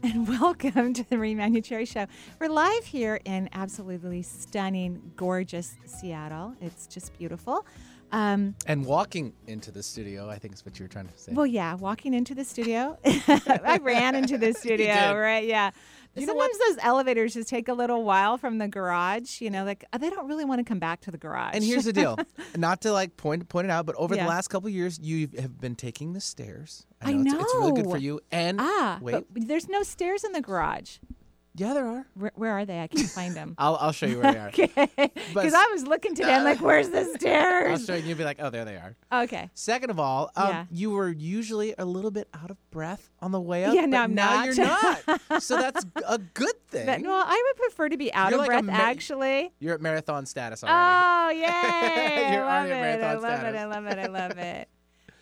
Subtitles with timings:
[0.02, 2.06] and welcome to the Marie Manuchehri Show.
[2.38, 6.54] We're live here in absolutely stunning, gorgeous Seattle.
[6.60, 7.66] It's just beautiful.
[8.12, 11.32] Um, And walking into the studio, I think is what you were trying to say.
[11.32, 15.46] well, yeah, walking into the studio, I ran into the studio, right?
[15.46, 15.70] Yeah.
[16.14, 16.32] You know?
[16.32, 19.40] Sometimes those elevators just take a little while from the garage.
[19.40, 21.54] You know, like uh, they don't really want to come back to the garage.
[21.54, 22.18] and here's the deal,
[22.56, 24.24] not to like point point it out, but over Yeah.
[24.24, 26.86] the last couple of years, you have been taking the stairs.
[27.00, 28.20] I It's, it's really good for you.
[28.32, 30.98] And ah, wait, but there's no stairs in the garage.
[31.54, 32.06] Yeah, there are.
[32.14, 32.80] Where, where are they?
[32.80, 33.54] I can't find them.
[33.58, 34.48] I'll I'll show you where they are.
[34.48, 34.70] Okay,
[35.34, 36.32] because I was looking today.
[36.32, 37.70] I'm like, "Where's the stairs?
[37.70, 37.98] I'll stairs?" show you.
[38.00, 38.96] and You'll be like, oh, there they are.
[39.24, 39.50] Okay.
[39.54, 40.64] Second of all, um, Yeah.
[40.70, 43.74] you were usually a little bit out of breath on the way up.
[43.74, 44.46] Yeah, no, but I'm now not.
[44.46, 45.42] you're not.
[45.42, 46.86] so that's a good thing.
[46.86, 48.64] But, well, I would prefer to be out You're of like breath.
[48.64, 49.52] ma- actually.
[49.58, 50.76] You're at marathon status already.
[50.78, 52.32] Oh yay!
[52.32, 53.02] You're I love already at it.
[53.04, 53.56] I love it.
[53.56, 53.98] I love it.
[53.98, 54.68] I love it.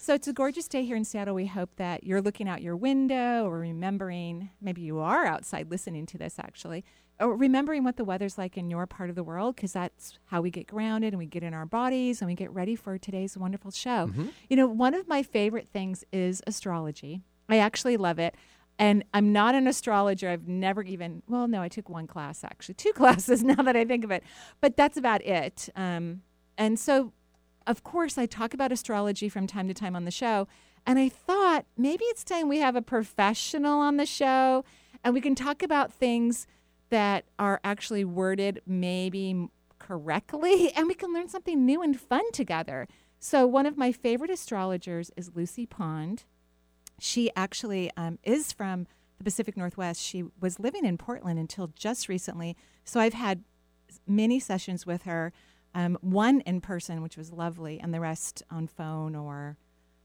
[0.00, 1.34] So it's a gorgeous day here in Seattle.
[1.34, 4.50] We hope that you're looking out your window or remembering.
[4.60, 6.84] Maybe you are outside listening to this actually,
[7.18, 10.40] or remembering what the weather's like in your part of the world, because that's how
[10.40, 13.36] we get grounded and we get in our bodies and we get ready for today's
[13.36, 14.06] wonderful show.
[14.06, 14.28] Mm-hmm.
[14.48, 17.22] You know, one of my favorite things is astrology.
[17.48, 18.36] I actually love it.
[18.78, 20.28] And I'm not an astrologer.
[20.28, 23.84] I've never even, well, no, I took one class actually, two classes now that I
[23.84, 24.22] think of it.
[24.60, 25.68] But that's about it.
[25.74, 26.22] Um,
[26.56, 27.12] and so,
[27.68, 30.48] of course, I talk about astrology from time to time on the show.
[30.86, 34.64] And I thought maybe it's time we have a professional on the show
[35.04, 36.46] and we can talk about things
[36.88, 42.88] that are actually worded maybe correctly and we can learn something new and fun together.
[43.20, 46.24] So, one of my favorite astrologers is Lucy Pond.
[47.00, 48.86] She actually um, is from
[49.18, 50.00] the Pacific Northwest.
[50.00, 52.56] She was living in Portland until just recently.
[52.84, 53.42] So, I've had
[54.06, 55.32] many sessions with her,
[55.78, 59.56] um, one in person, which was lovely, and the rest on phone or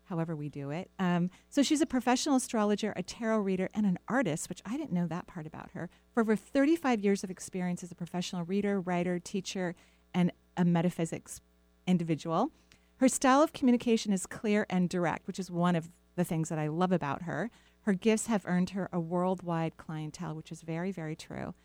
[0.03, 0.91] however we do it.
[1.00, 4.91] Um, so she's a professional astrologer, a tarot reader, and an artist, which I didn't
[4.91, 5.89] know that part about her.
[6.13, 9.73] For over 35 years of experience as a professional reader, writer, teacher,
[10.13, 11.41] and a metaphysics
[11.88, 12.51] individual.
[12.97, 16.59] Her style of communication is clear and direct, which is one of the things that
[16.59, 17.50] I love about her.
[17.81, 21.55] Her gifts have earned her a worldwide clientele, which is very, very true.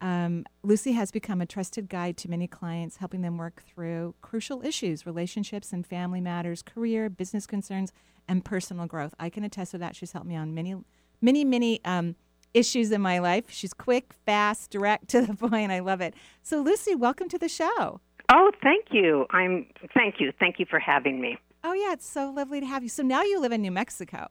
[0.00, 4.64] Um, Lucy has become a trusted guide to many clients, helping them work through crucial
[4.64, 7.92] issues, relationships and family matters, career, business concerns,
[8.28, 9.14] and personal growth.
[9.18, 9.96] I can attest to that.
[9.96, 10.76] She's helped me on many,
[11.20, 12.14] many, many um,
[12.54, 13.44] issues in my life.
[13.48, 15.72] She's quick, fast, direct to the point.
[15.72, 16.14] I love it.
[16.42, 18.00] So, Lucy, welcome to the show.
[18.30, 19.26] Oh, thank you.
[19.30, 20.32] I'm thank you.
[20.38, 21.38] Thank you for having me.
[21.64, 22.88] Oh, yeah, it's so lovely to have you.
[22.88, 24.28] So now you live in New Mexico.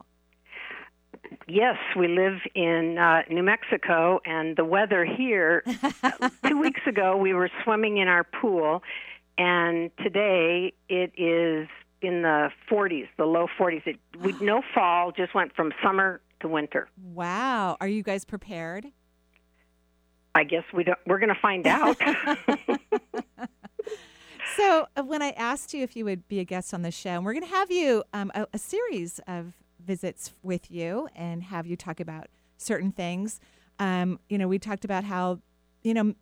[1.48, 5.64] Yes, we live in uh, New Mexico, and the weather here.
[6.46, 8.84] two weeks ago, we were swimming in our pool,
[9.38, 11.68] and today it is
[12.02, 13.88] in the 40s, the low 40s.
[13.88, 16.90] It we no fall, just went from summer to winter.
[17.14, 17.78] Wow.
[17.80, 18.88] Are you guys prepared?
[20.36, 21.00] I guess we don't.
[21.08, 21.98] We're going to find out.
[24.56, 27.12] So, uh, when I asked you if you would be a guest on the show,
[27.12, 29.54] and we're going to have you um, a, a series of
[29.88, 32.28] visits with you and have you talk about
[32.58, 33.40] certain things.
[33.80, 35.40] Um, you know, we talked about how,
[35.82, 36.14] you know,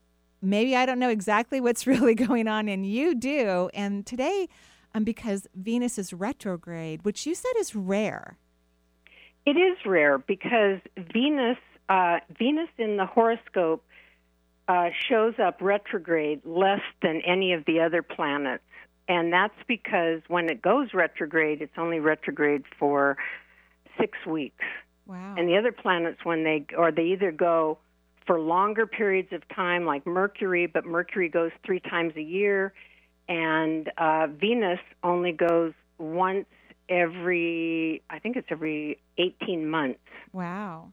[0.42, 3.70] maybe I don't know exactly what's really going on, and you do.
[3.74, 4.48] And today,
[4.94, 8.38] um, because Venus is retrograde, which you said is rare.
[9.46, 10.80] It is rare because
[11.14, 11.58] Venus,
[11.90, 13.84] uh, Venus in the horoscope
[14.68, 18.64] uh, shows up retrograde less than any of the other planets,
[19.08, 23.18] and that's because when it goes retrograde, it's only retrograde for
[24.00, 24.64] six weeks,
[25.08, 25.36] Wow.
[25.38, 27.78] and the other planets, when they or they either go
[28.26, 32.74] for longer periods of time, like Mercury, but Mercury goes three times a year,
[33.30, 36.46] and uh, Venus only goes once
[36.90, 40.00] every, I think it's every 18 months.
[40.34, 40.92] wow.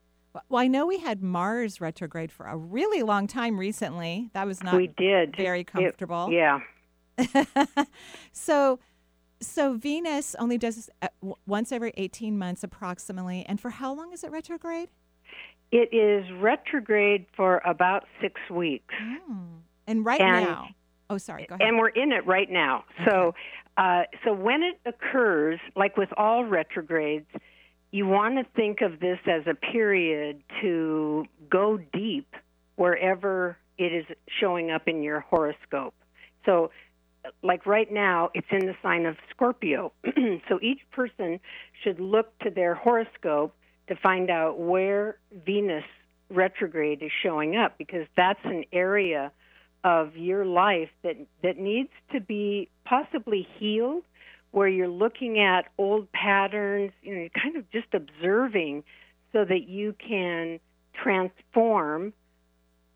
[0.48, 4.30] Well, I know we had Mars retrograde for a really long time recently.
[4.32, 5.36] That was not we did.
[5.36, 6.30] very It- comfortable.
[6.32, 6.60] yeah.
[8.32, 8.78] so
[9.42, 10.90] so Venus only does this
[11.20, 13.44] w- once every 18 months approximately.
[13.46, 14.88] And for how long is it retrograde?
[15.70, 18.94] It is retrograde for about six weeks.
[19.86, 20.68] And right And- now.
[21.10, 21.46] Oh, sorry.
[21.46, 21.66] Go ahead.
[21.68, 22.84] And we're in it right now.
[23.06, 23.34] So,
[23.76, 27.26] uh, so when it occurs, like with all retrogrades,
[27.90, 32.34] you want to think of this as a period to go deep
[32.76, 34.06] wherever it is
[34.40, 35.94] showing up in your horoscope.
[36.46, 36.70] So,
[37.42, 39.92] like right now, it's in the sign of Scorpio.
[40.48, 41.40] so each person
[41.82, 43.54] should look to their horoscope
[43.88, 45.84] to find out where Venus
[46.30, 49.32] retrograde is showing up because that's an area
[49.84, 54.04] of your life that that needs to be possibly healed
[54.52, 58.84] where you're looking at old patterns, you know, you're kind of just observing
[59.32, 60.60] so that you can
[61.02, 62.12] transform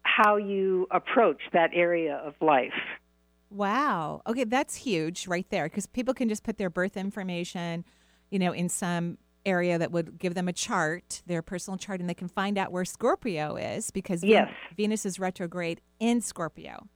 [0.02, 2.72] how you approach that area of life.
[3.56, 4.20] Wow.
[4.26, 7.84] Okay, that's huge right there because people can just put their birth information,
[8.30, 9.16] you know, in some
[9.46, 12.70] area that would give them a chart, their personal chart, and they can find out
[12.70, 14.52] where Scorpio is because yes.
[14.76, 16.86] Venus is retrograde in Scorpio.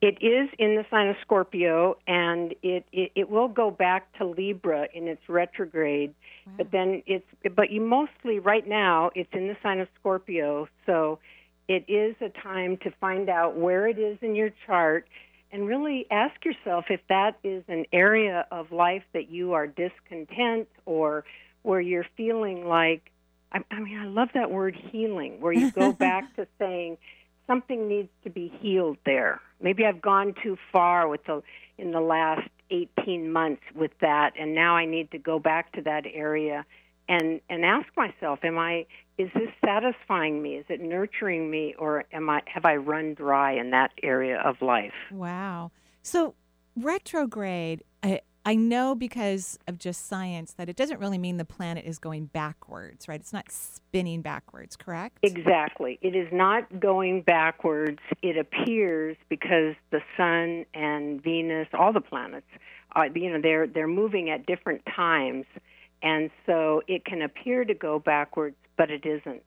[0.00, 4.24] It is in the sign of Scorpio, and it, it, it will go back to
[4.24, 6.14] Libra in its retrograde.
[6.46, 6.52] Wow.
[6.56, 11.18] But then it's but you mostly right now it's in the sign of Scorpio, so
[11.66, 15.06] it is a time to find out where it is in your chart
[15.50, 20.68] and really ask yourself if that is an area of life that you are discontent
[20.84, 21.24] or
[21.62, 23.10] where you're feeling like
[23.52, 26.98] I, I mean I love that word healing where you go back to saying
[27.46, 29.40] something needs to be healed there.
[29.60, 31.42] Maybe I've gone too far with the
[31.78, 35.82] in the last 18 months with that and now I need to go back to
[35.82, 36.66] that area
[37.08, 38.86] and and ask myself am I
[39.18, 40.54] is this satisfying me?
[40.54, 44.62] Is it nurturing me or am I have I run dry in that area of
[44.62, 44.94] life?
[45.10, 45.72] Wow.
[46.02, 46.34] So
[46.76, 51.84] retrograde I, I know because of just science that it doesn't really mean the planet
[51.84, 53.20] is going backwards, right?
[53.20, 55.18] It's not spinning backwards, correct?
[55.22, 55.98] Exactly.
[56.00, 57.98] It is not going backwards.
[58.22, 62.46] It appears because the sun and Venus, all the planets,
[62.96, 65.44] uh, you know, they're they're moving at different times,
[66.02, 69.42] and so it can appear to go backwards, but it isn't.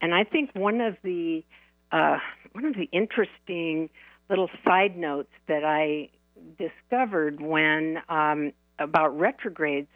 [0.00, 1.42] And I think one of the
[1.90, 2.18] uh,
[2.52, 3.90] one of the interesting
[4.28, 6.10] little side notes that I
[6.56, 9.88] discovered when um, about retrogrades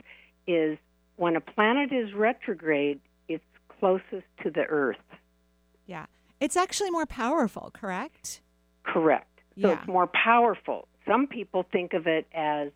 [0.49, 0.76] is
[1.16, 3.44] when a planet is retrograde, it's
[3.78, 4.96] closest to the Earth.
[5.87, 6.06] Yeah,
[6.40, 8.40] it's actually more powerful, correct?
[8.82, 9.40] Correct.
[9.60, 9.78] So yeah.
[9.78, 10.88] it's more powerful.
[11.06, 12.70] Some people think of it as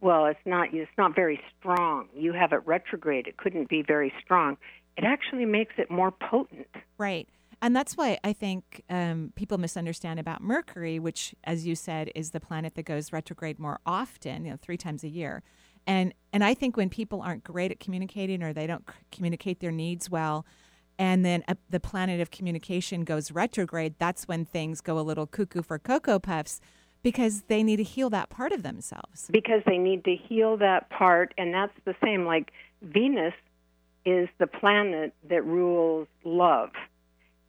[0.00, 2.08] well, it's not it's not very strong.
[2.14, 3.26] You have it retrograde.
[3.26, 4.56] It couldn't be very strong.
[4.96, 6.68] It actually makes it more potent.
[6.98, 7.28] Right.
[7.62, 12.30] And that's why I think um, people misunderstand about Mercury, which, as you said, is
[12.30, 15.42] the planet that goes retrograde more often, you know, three times a year.
[15.86, 19.60] And and I think when people aren't great at communicating or they don't c- communicate
[19.60, 20.44] their needs well,
[20.98, 25.26] and then uh, the planet of communication goes retrograde, that's when things go a little
[25.26, 26.60] cuckoo for cocoa puffs
[27.02, 29.28] because they need to heal that part of themselves.
[29.30, 32.26] Because they need to heal that part, and that's the same.
[32.26, 32.50] Like
[32.82, 33.34] Venus
[34.06, 36.70] is the planet that rules love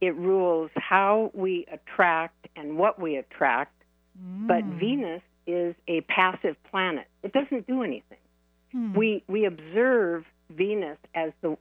[0.00, 3.74] it rules how we attract and what we attract.
[4.20, 4.46] Mm.
[4.46, 7.06] But Venus is a passive planet.
[7.22, 8.18] It doesn't do anything.
[8.72, 8.94] Hmm.
[8.94, 11.56] We we observe Venus as the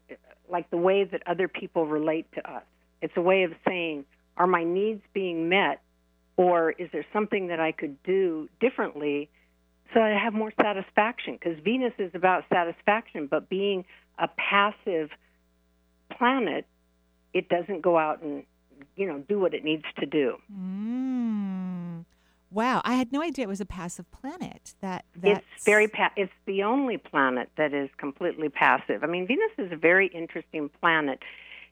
[0.49, 2.63] like the way that other people relate to us.
[3.01, 4.05] It's a way of saying,
[4.35, 5.81] are my needs being met
[6.35, 9.29] or is there something that I could do differently
[9.93, 11.37] so I have more satisfaction?
[11.41, 13.85] Because Venus is about satisfaction, but being
[14.17, 15.09] a passive
[16.09, 16.65] planet
[17.33, 18.43] it doesn't go out and
[18.95, 20.37] you know do what it needs to do.
[20.51, 22.05] Mm.
[22.49, 24.73] Wow, I had no idea it was a passive planet.
[24.81, 25.39] That that's...
[25.55, 29.03] it's very pa- it's the only planet that is completely passive.
[29.03, 31.19] I mean, Venus is a very interesting planet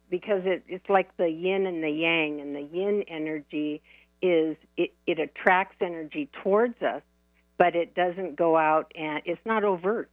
[0.10, 3.82] because it, it's like the yin and the yang, and the yin energy
[4.22, 7.02] is it, it attracts energy towards us,
[7.58, 10.12] but it doesn't go out and it's not overt.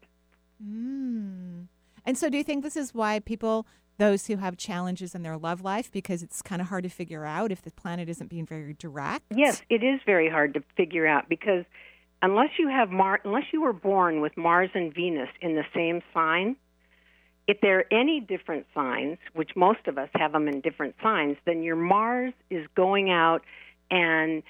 [0.65, 1.67] Mm.
[2.05, 3.67] And so, do you think this is why people
[3.99, 7.25] those who have challenges in their love life because it's kind of hard to figure
[7.25, 9.25] out if the planet isn't being very direct.
[9.35, 11.65] Yes, it is very hard to figure out because
[12.21, 16.03] unless you have Mar unless you were born with Mars and Venus in the same
[16.15, 16.57] sign,
[17.47, 21.37] if there are any different signs, which most of us have them in different signs,
[21.45, 23.43] then your Mars is going out
[23.91, 24.43] and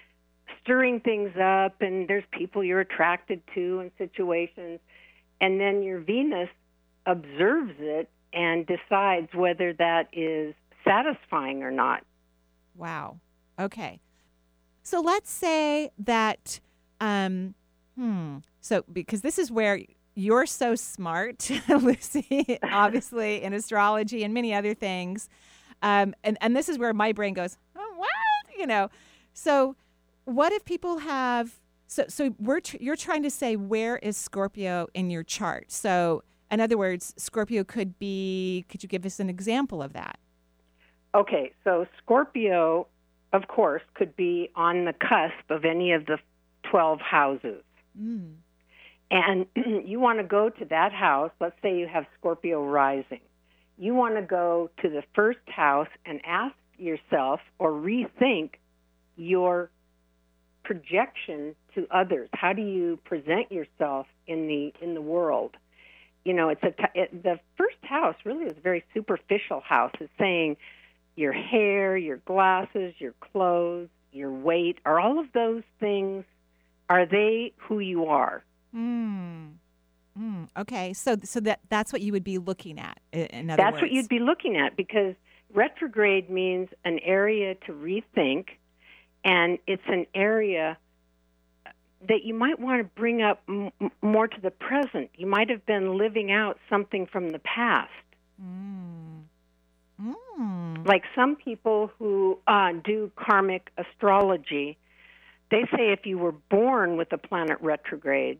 [0.62, 4.78] stirring things up and there's people you're attracted to and situations
[5.40, 6.48] and then your Venus
[7.06, 10.54] observes it and decides whether that is
[10.84, 12.04] satisfying or not.
[12.76, 13.18] Wow.
[13.58, 14.00] Okay.
[14.82, 16.60] So let's say that,
[17.00, 17.54] um,
[17.96, 18.38] hmm.
[18.60, 19.80] So because this is where
[20.14, 25.28] you're so smart, Lucy, obviously in astrology and many other things,
[25.82, 28.08] um, and and this is where my brain goes, oh, what?
[28.58, 28.88] You know.
[29.32, 29.76] So
[30.24, 31.60] what if people have?
[31.86, 35.72] So so we're tr- you're trying to say where is Scorpio in your chart?
[35.72, 38.64] So in other words, Scorpio could be.
[38.68, 40.18] Could you give us an example of that?
[41.14, 42.86] Okay, so Scorpio,
[43.32, 46.18] of course, could be on the cusp of any of the
[46.70, 47.62] 12 houses.
[48.00, 48.34] Mm.
[49.10, 49.46] And
[49.86, 51.30] you want to go to that house.
[51.40, 53.20] Let's say you have Scorpio rising.
[53.78, 58.52] You want to go to the first house and ask yourself or rethink
[59.16, 59.70] your
[60.64, 62.28] projection to others.
[62.32, 65.56] How do you present yourself in the in the world?
[66.24, 69.92] You know, it's a t- it, the first house really is a very superficial house.
[70.00, 70.56] It's saying
[71.16, 76.24] your hair, your glasses, your clothes, your weight, are all of those things
[76.88, 78.44] are they who you are?
[78.74, 79.52] Mm.
[80.18, 80.48] Mm.
[80.58, 83.00] Okay, so so that that's what you would be looking at.
[83.12, 83.82] In other that's words.
[83.82, 85.14] what you'd be looking at because
[85.54, 88.48] retrograde means an area to rethink,
[89.24, 90.76] and it's an area
[92.08, 95.10] that you might want to bring up m- more to the present.
[95.16, 97.90] You might have been living out something from the past.
[98.42, 99.22] Mm.
[100.02, 100.86] Mm.
[100.86, 104.78] Like some people who uh, do karmic astrology,
[105.50, 108.38] they say if you were born with a planet retrograde,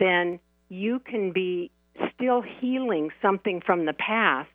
[0.00, 1.70] then you can be
[2.14, 4.48] still healing something from the past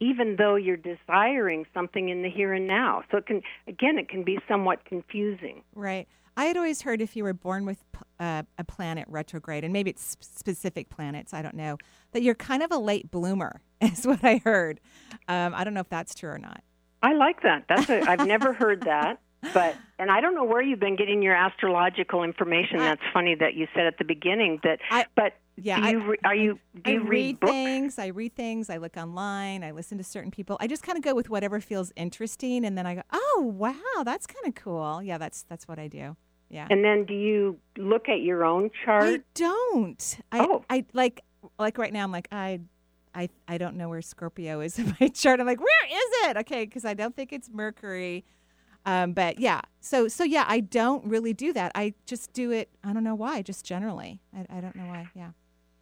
[0.00, 3.02] even though you're desiring something in the here and now.
[3.10, 5.62] So it can again it can be somewhat confusing.
[5.74, 6.06] Right.
[6.36, 7.78] I had always heard if you were born with
[8.18, 11.78] uh, a planet retrograde, and maybe it's specific planets, I don't know,
[12.12, 14.80] that you're kind of a late bloomer, is what I heard.
[15.28, 16.62] Um, I don't know if that's true or not.
[17.02, 17.64] I like that.
[17.68, 19.20] That's a, I've never heard that,
[19.52, 22.78] but and I don't know where you've been getting your astrological information.
[22.78, 24.80] That's funny that you said at the beginning that.
[24.90, 27.50] I- but Yeah, do I- you re, are you do I you read, books?
[27.52, 27.98] things.
[27.98, 28.68] I read things.
[28.70, 29.62] I look online.
[29.62, 30.56] I listen to certain people.
[30.60, 34.02] I just kind of go with whatever feels interesting, and then I go, "Oh, wow,
[34.04, 36.16] that's kind of cool." Yeah, that's that's what I do.
[36.50, 36.66] Yeah.
[36.70, 39.04] And then do you look at your own chart?
[39.04, 40.18] I don't.
[40.32, 40.64] I, Oh.
[40.68, 41.22] I like
[41.58, 42.02] like right now.
[42.04, 42.60] I'm like I,
[43.14, 45.38] I I don't know where Scorpio is in my chart.
[45.40, 46.36] I'm like, where is it?
[46.38, 48.24] Okay, because I don't think it's Mercury.
[48.86, 51.72] Um, but yeah, so so yeah, I don't really do that.
[51.76, 52.68] I just do it.
[52.82, 53.40] I don't know why.
[53.42, 55.08] Just generally, I, I don't know why.
[55.14, 55.30] Yeah.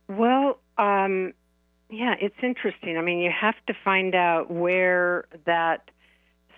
[0.09, 1.32] Well, um,
[1.90, 2.97] yeah, it's interesting.
[2.97, 5.90] I mean, you have to find out where that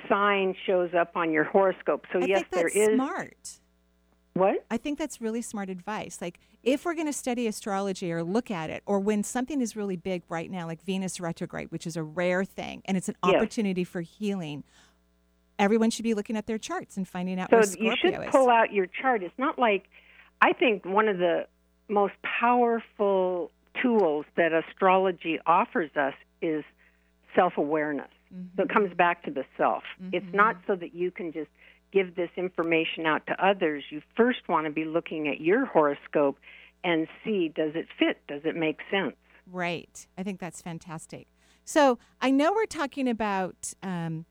[0.08, 2.04] sign shows up on your horoscope.
[2.12, 3.60] So I yes, there that's is smart.
[4.34, 4.64] what?
[4.70, 6.18] I think that's really smart advice.
[6.20, 9.76] Like, if we're going to study astrology or look at it, or when something is
[9.76, 13.16] really big right now, like Venus retrograde, which is a rare thing and it's an
[13.24, 13.34] Yes.
[13.36, 14.64] opportunity for healing,
[15.58, 18.22] everyone should be looking at their charts and finding out So where you Scorpio should
[18.24, 18.30] is.
[18.30, 19.22] pull out your chart.
[19.22, 19.84] It's not like
[20.40, 21.46] I think one of the
[21.88, 23.50] most powerful
[23.80, 26.64] tools that astrology offers us is
[27.34, 28.08] self-awareness.
[28.56, 29.84] So it comes back to the self.
[30.12, 31.50] It's not so that you can just
[31.92, 33.84] give this information out to others.
[33.90, 36.38] You first want to be looking at your horoscope
[36.82, 38.18] and see does it fit?
[38.26, 39.14] Does it make sense?
[39.50, 40.06] Right.
[40.18, 41.28] I think that's fantastic.
[41.64, 44.26] So I know we're talking about um,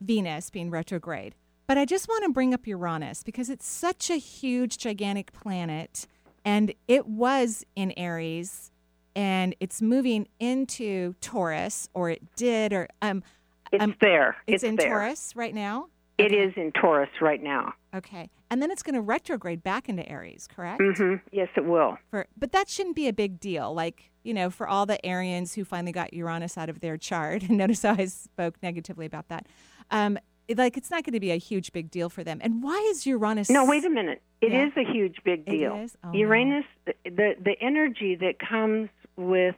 [0.00, 1.34] Venus being retrograde,
[1.66, 6.06] but I just want to bring up Uranus because it's such a huge, gigantic planet,
[6.48, 8.70] and it was in Aries,
[9.14, 13.22] and it's moving into Taurus, or it did, or um,
[13.70, 14.34] It's Um, there.
[14.46, 14.88] it's, in there.
[14.88, 15.88] Taurus right now.
[16.16, 17.74] It is in Taurus right now.
[17.94, 20.80] Okay, and then it's going to retrograde back into Aries, correct?
[20.82, 21.98] hmm Yes, it will.
[22.10, 23.74] For but that shouldn't be a big deal.
[23.74, 27.42] Like you know, for all the Arians who finally got Uranus out of their chart,
[27.48, 29.46] and notice how I spoke negatively about that.
[29.90, 30.18] Um,
[30.56, 32.38] like it's not going to be a huge big deal for them.
[32.42, 33.50] And why is Uranus?
[33.50, 34.22] No, wait a minute.
[34.40, 34.82] It is Yeah.
[34.82, 35.76] a huge big deal.
[35.76, 35.96] is?
[36.02, 36.18] Oh, no.
[36.18, 36.64] Uranus,
[37.04, 39.56] the the energy that comes with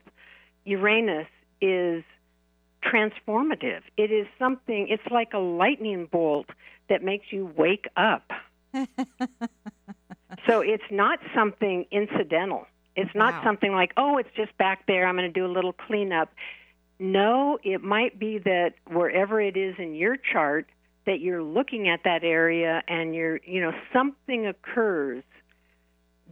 [0.65, 1.29] Uranus
[1.61, 2.03] is
[2.83, 3.83] transformative.
[3.97, 4.89] It is something.
[4.89, 6.47] It's like a lightning bolt
[6.89, 8.31] that makes you wake up.
[10.47, 12.67] so it's not something incidental.
[12.97, 13.45] It's not Wow.
[13.45, 15.07] something like, oh, it's just back there.
[15.07, 16.33] I'm going to do a little cleanup.
[16.99, 20.67] No, it might be that wherever it is in your chart,
[21.07, 25.23] that you're looking at that area and you're, you know, something occurs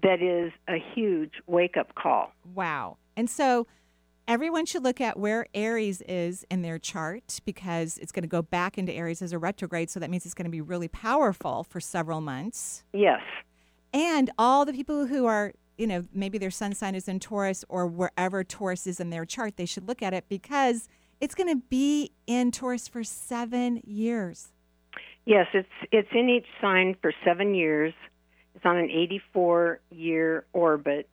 [0.03, 2.33] that is a huge wake up call.
[2.55, 2.99] Wow.
[3.17, 3.67] And so
[4.29, 8.43] everyone should look at where Aries is in their chart because it's going to go
[8.43, 9.91] back into Aries as a retrograde.
[9.91, 12.85] So that means it's going to be really powerful for several months.
[12.93, 13.23] Yes.
[13.93, 17.65] And all the people who are, you know, maybe their sun sign is in Taurus
[17.69, 20.89] or wherever Taurus is in their chart, they should look at it because
[21.21, 24.53] it's going to be in Taurus for seven years.
[25.29, 27.93] Yes, it's it's in each sign for 7 years.
[28.55, 31.07] It's on an 84 year orbit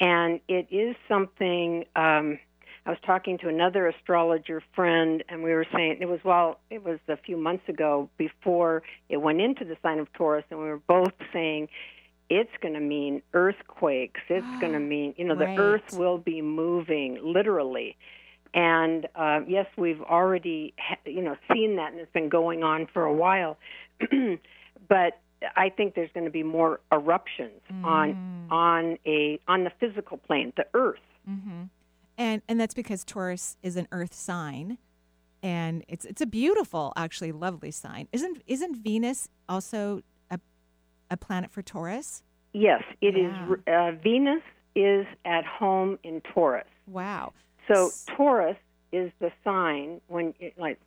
[0.00, 2.40] and it is something um
[2.84, 6.82] I was talking to another astrologer friend and we were saying it was well it
[6.82, 10.66] was a few months ago before it went into the sign of Taurus and we
[10.66, 11.68] were both saying
[12.28, 14.22] it's going to mean earthquakes.
[14.28, 15.54] It's going to mean, you know, Right.
[15.54, 17.96] the earth will be moving literally.
[18.54, 20.74] And uh, yes, we've already,
[21.06, 23.56] you know, seen that, and it's been going on for a while.
[24.88, 25.20] but
[25.56, 30.52] I think there's going to be more eruptions on on a on the physical plane,
[30.56, 30.98] the Earth.
[31.28, 31.64] Mm-hmm.
[32.18, 34.78] And and that's because Taurus is an Earth sign,
[35.42, 38.08] and it's it's a beautiful, actually lovely sign.
[38.12, 40.38] Isn't isn't Venus also a
[41.10, 42.22] a planet for Taurus?
[42.52, 43.32] Yes, it is.
[43.66, 43.88] Yeah.
[43.88, 44.42] Uh, Venus
[44.74, 46.66] is at home in Taurus.
[46.86, 47.32] Wow.
[47.68, 48.56] So Taurus
[48.92, 50.78] is the sign when it, like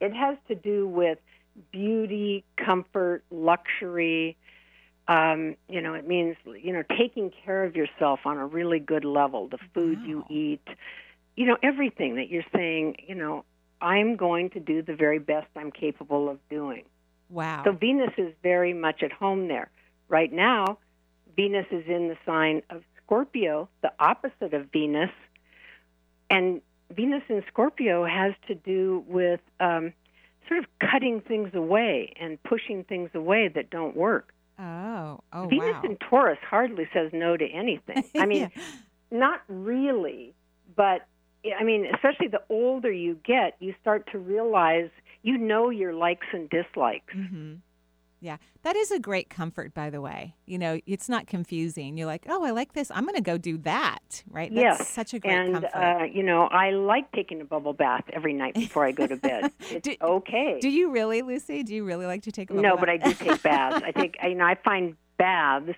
[0.00, 1.18] it has to do with
[1.70, 4.36] beauty, comfort, luxury.
[5.08, 9.04] Um, you know, it means you know taking care of yourself on a really good
[9.04, 9.48] level.
[9.48, 10.66] The food you eat,
[11.36, 12.96] you know, everything that you're saying.
[13.06, 13.44] You know,
[13.80, 16.84] I'm going to do the very best I'm capable of doing.
[17.28, 17.62] Wow.
[17.64, 19.70] So Venus is very much at home there.
[20.08, 20.78] Right now,
[21.34, 25.10] Venus is in the sign of Scorpio, the opposite of Venus.
[26.32, 26.60] And
[26.90, 29.92] Venus in Scorpio has to do with um,
[30.48, 34.32] sort of cutting things away and pushing things away that don't work.
[34.58, 35.20] oh.
[35.32, 35.82] Oh Venus wow.
[35.84, 38.04] in Taurus hardly says no to anything.
[38.18, 38.62] I mean, Yeah.
[39.10, 40.34] not really,
[40.76, 41.06] but
[41.58, 44.90] I mean, especially the older you get, you start to realize
[45.22, 47.14] you know your likes and dislikes.
[47.14, 47.54] Mm-hmm.
[48.22, 50.36] Yeah, that is a great comfort, by the way.
[50.46, 51.98] You know, it's not confusing.
[51.98, 52.88] You're like, oh, I like this.
[52.94, 54.22] I'm going to go do that.
[54.30, 54.54] Right?
[54.54, 55.76] That's yes, such a great and comfort.
[55.76, 59.16] uh, you know, I like taking a bubble bath every night before I go to
[59.16, 59.50] bed.
[59.70, 60.58] It's Do- okay.
[60.60, 61.64] Do you really, Lucy?
[61.64, 62.70] Do you really like to take a bubble bath?
[62.70, 62.80] no, bath?
[62.80, 63.82] but I do take baths.
[63.84, 65.74] I think you know I find baths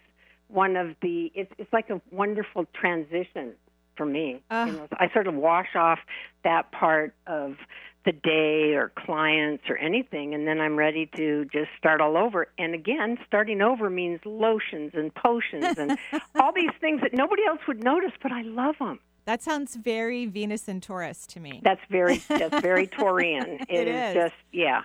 [0.49, 3.55] one of the it's it's like a wonderful transition
[3.97, 4.43] for me.
[4.51, 4.67] Ah.
[4.67, 5.99] you know, I sort of wash off
[6.43, 7.57] that part of
[8.05, 12.49] the day or clients or anything and then I'm ready to just start all over.
[12.59, 15.99] And again, starting over means lotions and potions and
[16.41, 19.01] all these things that nobody else would notice, but I love them.
[19.25, 21.61] That sounds very Venus and Taurus to me.
[21.65, 23.65] That's very that's very Taurian.
[23.69, 24.15] It is, is.
[24.15, 24.83] just yeah.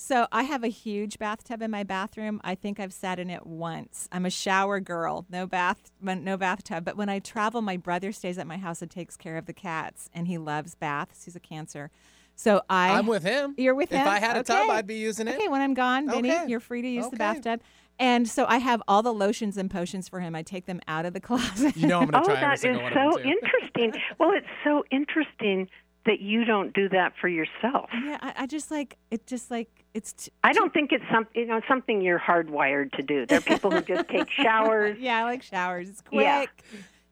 [0.00, 2.40] So I have a huge bathtub in my bathroom.
[2.44, 4.08] I think I've sat in it once.
[4.12, 6.84] I'm a shower girl, no bath, no bathtub.
[6.84, 9.52] But when I travel, my brother stays at my house and takes care of the
[9.52, 11.24] cats, and he loves baths.
[11.24, 11.90] He's a cancer,
[12.38, 12.96] so I.
[12.96, 13.54] I'm with him.
[13.58, 14.00] You're with him.
[14.00, 14.06] if?
[14.06, 14.72] I had a tub, Okay.
[14.78, 15.34] I'd be using it.
[15.36, 16.46] Okay, when I'm gone, Vinny, Okay.
[16.48, 17.60] you're free to use the bathtub.
[18.00, 20.36] And so I have all the lotions and potions for him.
[20.36, 21.76] I take them out of the closet.
[21.76, 23.28] You know I'm going Oh, to try every that is one so of them too.
[23.28, 24.02] interesting.
[24.18, 25.68] well, it's so interesting
[26.06, 27.90] that you don't do that for yourself.
[27.92, 29.26] yeah, I, I just like it.
[29.26, 30.12] Just like it's.
[30.12, 33.26] T- I don't think it's some, you know, something you're hardwired to do.
[33.26, 34.96] There are people who just take showers.
[35.00, 35.88] yeah, I like showers.
[35.90, 36.22] It's quick.
[36.22, 36.44] Yeah.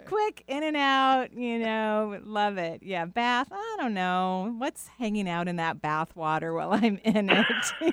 [0.07, 2.83] Quick in and out, you know, love it.
[2.83, 3.49] Yeah, bath.
[3.51, 7.47] I don't know what's hanging out in that bath water while I'm in it.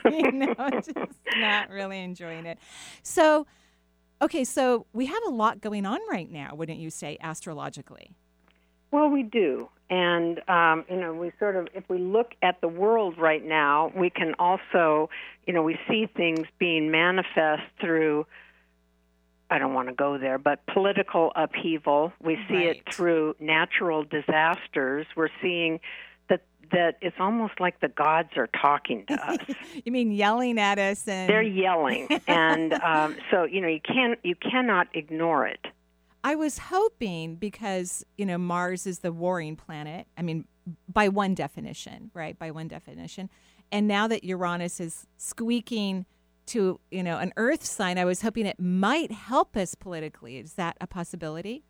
[0.06, 2.60] you know, just not really enjoying it.
[3.02, 3.48] So,
[4.22, 8.16] okay, so we have a lot going on right now, wouldn't you say, astrologically?
[8.92, 9.70] Well, we do.
[9.90, 13.92] And, um, you know, we sort of, if we look at the world right now,
[13.96, 15.10] we can also,
[15.48, 18.26] you know, we see things being manifest through,
[19.54, 22.12] I don't want to go there, but political upheaval.
[22.20, 22.66] We see Right.
[22.88, 25.06] it through natural disasters.
[25.16, 25.80] We're seeing
[26.30, 29.38] that, that it's almost like the gods are talking to us.
[29.86, 32.08] You mean yelling at us and They're yelling.
[32.28, 35.64] and um, so, you know, you, can, you cannot ignore it.
[36.24, 40.08] I was hoping because, you know, Mars is the warring planet.
[40.18, 40.46] I mean,
[40.92, 42.40] by one definition, right?
[42.40, 43.30] By one definition.
[43.72, 46.06] And now that Uranus is squeaking
[46.48, 50.38] to, you know, an earth sign, I was hoping it might help us politically.
[50.38, 51.64] Is that a possibility?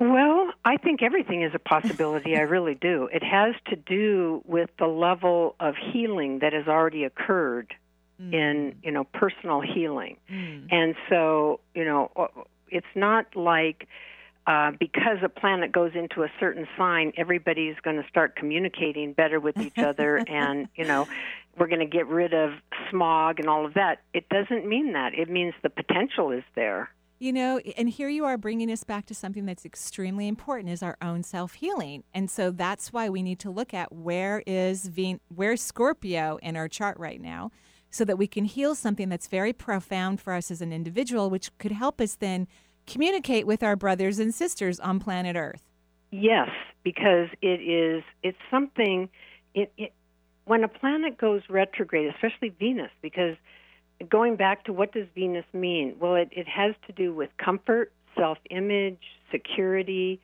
[0.00, 2.36] Well, I think everything is a possibility.
[2.36, 3.08] I really do.
[3.12, 7.74] It has to do with the level of healing that has already occurred
[8.18, 10.16] in, you know, personal healing.
[10.30, 10.66] Mm.
[10.70, 12.10] And so, you know,
[12.68, 13.88] it's not like
[14.46, 19.40] uh, because a planet goes into a certain sign, everybody's going to start communicating better
[19.40, 21.08] with each other, and you know,
[21.58, 22.50] we're going to get rid of
[22.90, 24.02] smog and all of that.
[24.12, 25.14] It doesn't mean that.
[25.14, 26.90] It means the potential is there.
[27.20, 30.82] You know, and here you are bringing us back to something that's extremely important is
[30.82, 32.02] our own self-healing.
[32.12, 36.56] And so that's why we need to look at where is Ven- where's Scorpio in
[36.56, 37.50] our chart right now
[37.90, 41.56] so that we can heal something that's very profound for us as an individual which
[41.58, 42.48] could help us then
[42.86, 45.62] communicate with our brothers and sisters on planet Earth.
[46.10, 46.50] Yes,
[46.82, 48.04] because it is.
[48.22, 49.08] It's something.
[49.54, 49.92] It, it
[50.44, 53.36] when a planet goes retrograde, especially Venus, because
[54.08, 55.96] going back to what does Venus mean?
[55.98, 60.20] Well, it, it has to do with comfort, self-image, security,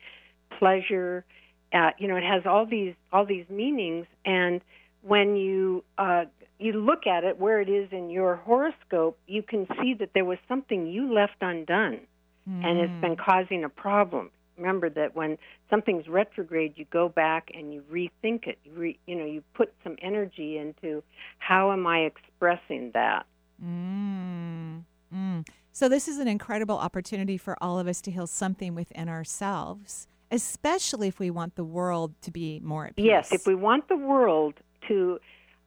[0.57, 1.25] pleasure.
[1.73, 4.61] Uh, you know, it has all these all these meanings, and
[5.01, 6.25] when you uh,
[6.59, 10.25] you look at it where it is in your horoscope, you can see that there
[10.25, 12.01] was something you left undone,
[12.45, 14.29] and it's been causing a problem.
[14.57, 15.37] Remember that when
[15.69, 18.59] something's retrograde, you go back and you rethink it.
[18.63, 21.03] You, re, you know, you put some energy into
[21.39, 23.25] how am I expressing that.
[23.63, 24.83] Mm.
[25.13, 25.47] Mm.
[25.71, 30.07] So, this is an incredible opportunity for all of us to heal something within ourselves,
[30.29, 33.05] especially if we want the world to be more at peace.
[33.05, 34.55] Yes, if we want the world
[34.89, 35.19] to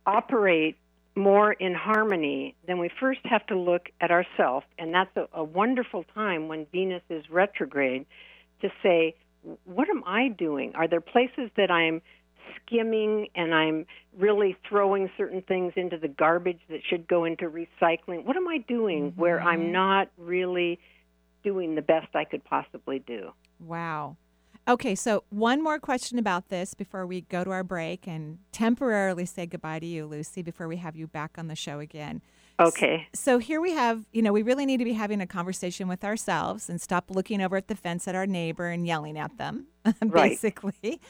[0.06, 0.76] operate
[1.16, 5.44] more in harmony, then we first have to look at ourselves, and that's a, a
[5.44, 8.06] wonderful time when Venus is retrograde
[8.62, 9.14] to say,
[9.64, 10.72] what am I doing?
[10.74, 12.02] Are there places that I'm
[12.56, 13.86] skimming and I'm
[14.18, 18.24] really throwing certain things into the garbage that should go into recycling?
[18.24, 19.72] What am I doing where I'm mm-hmm.
[19.72, 20.78] not really
[21.42, 23.30] doing the best I could possibly do?
[23.60, 24.16] Wow.
[24.66, 29.26] Okay, so one more question about this before we go to our break and temporarily
[29.26, 32.22] say goodbye to you, Lucy, before we have you back on the show again.
[32.58, 33.06] Okay.
[33.12, 36.02] So here we have, you know, we really need to be having a conversation with
[36.02, 39.66] ourselves and stop looking over at the fence at our neighbor and yelling at them,
[40.02, 40.30] Right.
[40.30, 41.00] basically.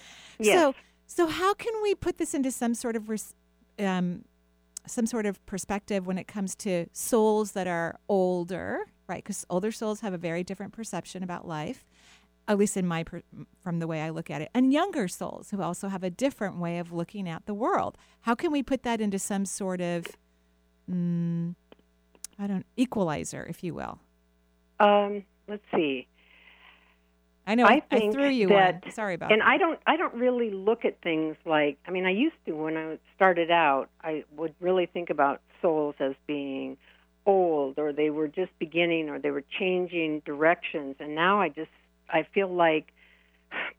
[0.40, 0.58] Yes.
[0.58, 0.74] So,
[1.06, 3.34] so how can we put this into some sort of res-
[3.78, 4.24] um,
[4.86, 9.22] some sort of perspective when it comes to souls that are older, right?
[9.22, 11.86] Because older souls have a very different perception about life,
[12.46, 13.04] at least in my
[13.60, 16.58] from the way I look at it, and younger souls who also have a different
[16.58, 17.96] way of looking at the world.
[18.22, 20.06] How can we put that into some sort of
[20.90, 21.54] mm,
[22.38, 23.98] I don't equalizer, if you will?
[24.80, 26.06] Um, let's see.
[27.46, 28.92] I know I I, I threw you that- one.
[28.92, 29.44] Sorry about and that.
[29.44, 32.52] And I don't I don't really look at things like I mean I used to
[32.52, 36.76] when I started out I would really think about souls as being
[37.26, 41.70] old or they were just beginning or they were changing directions and now I just
[42.08, 42.88] I feel like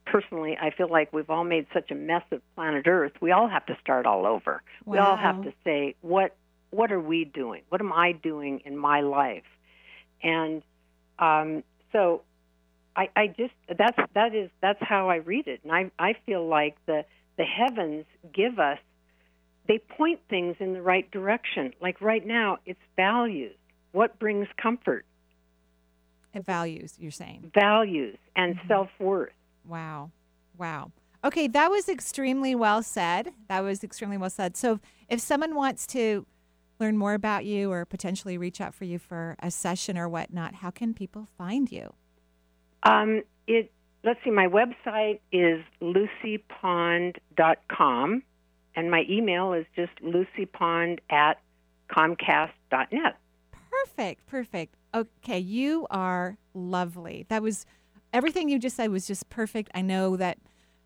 [0.05, 3.47] personally I feel like we've all made such a mess of planet Earth we all
[3.47, 6.35] have to start all over we all have to say what
[6.69, 9.43] what are we doing what am I doing in my life
[10.23, 10.61] and
[11.19, 12.21] um, so
[12.95, 16.47] I, I just that's that is that's how I read it, and I I feel
[16.47, 17.05] like the
[17.37, 18.79] the heavens give us
[19.67, 21.73] they point things in the right direction.
[21.81, 23.55] Like right now, it's values.
[23.91, 25.05] What brings comfort?
[26.35, 27.51] It values, you're saying.
[27.53, 29.31] Values and self worth.
[29.65, 30.11] Wow.
[30.57, 30.91] Wow.
[31.23, 33.31] Okay, that was extremely well said.
[33.47, 34.55] That was extremely well said.
[34.57, 36.27] So, if someone wants to
[36.79, 40.55] learn more about you or potentially reach out for you for a session or whatnot,
[40.55, 41.93] how can people find you?
[42.83, 43.71] Um, it
[44.03, 44.29] let's see.
[44.29, 48.23] My website is lucypond.com,
[48.75, 51.39] and my email is just lucypond at
[51.89, 53.17] comcast.net.
[53.95, 54.27] Perfect.
[54.27, 54.75] Perfect.
[54.93, 57.25] Okay, you are lovely.
[57.29, 57.65] That was
[58.13, 59.71] everything you just said was just perfect.
[59.73, 60.37] I know that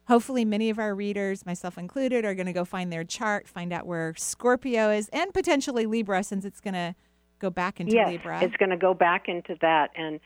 [0.08, 3.72] hopefully many of our readers, myself included, are going to go find their chart, find
[3.74, 6.96] out where Scorpio is, and potentially Libra, since it's going to
[7.40, 8.44] go back into yes, Libra.
[8.44, 10.20] it's going to go back into that, and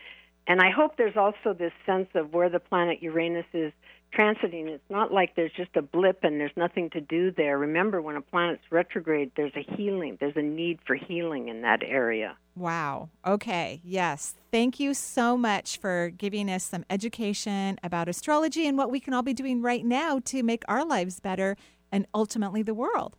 [0.46, 3.72] and I hope there's also this sense of where the planet Uranus is
[4.16, 4.68] transiting.
[4.68, 7.58] It's not like there's just a blip and there's nothing to do there.
[7.58, 10.16] Remember, when a planet's retrograde, there's a healing.
[10.20, 12.36] There's a need for healing in that area.
[12.56, 13.10] Wow.
[13.26, 13.80] Okay.
[13.84, 14.34] Yes.
[14.52, 19.12] Thank you so much for giving us some education about astrology and what we can
[19.12, 21.56] all be doing right now to make our lives better
[21.90, 23.16] and ultimately the world.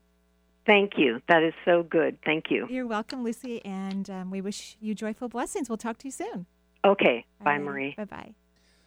[0.66, 1.22] Thank you.
[1.28, 2.18] That is so good.
[2.26, 2.68] Thank you.
[2.70, 5.70] You're welcome, Lucy, and um, we wish you joyful blessings.
[5.70, 6.48] We'll talk to you soon.
[6.84, 7.26] Okay.
[7.44, 7.94] Bye, Marie.
[7.96, 8.34] Bye bye.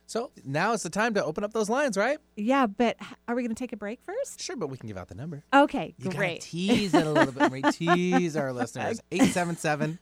[0.09, 2.17] So now is the time to open up those lines, right?
[2.35, 2.97] Yeah, but
[3.29, 4.41] are we going to take a break first?
[4.41, 5.45] Sure, but we can give out the number.
[5.53, 6.41] Okay, You great.
[6.41, 9.03] tease it a little bit, tease our listeners.
[9.13, 9.99] 877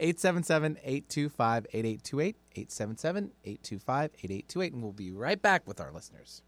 [0.00, 2.36] 877 825 8828.
[2.56, 4.72] 877 825 8828.
[4.72, 6.42] And we'll be right back with our listeners.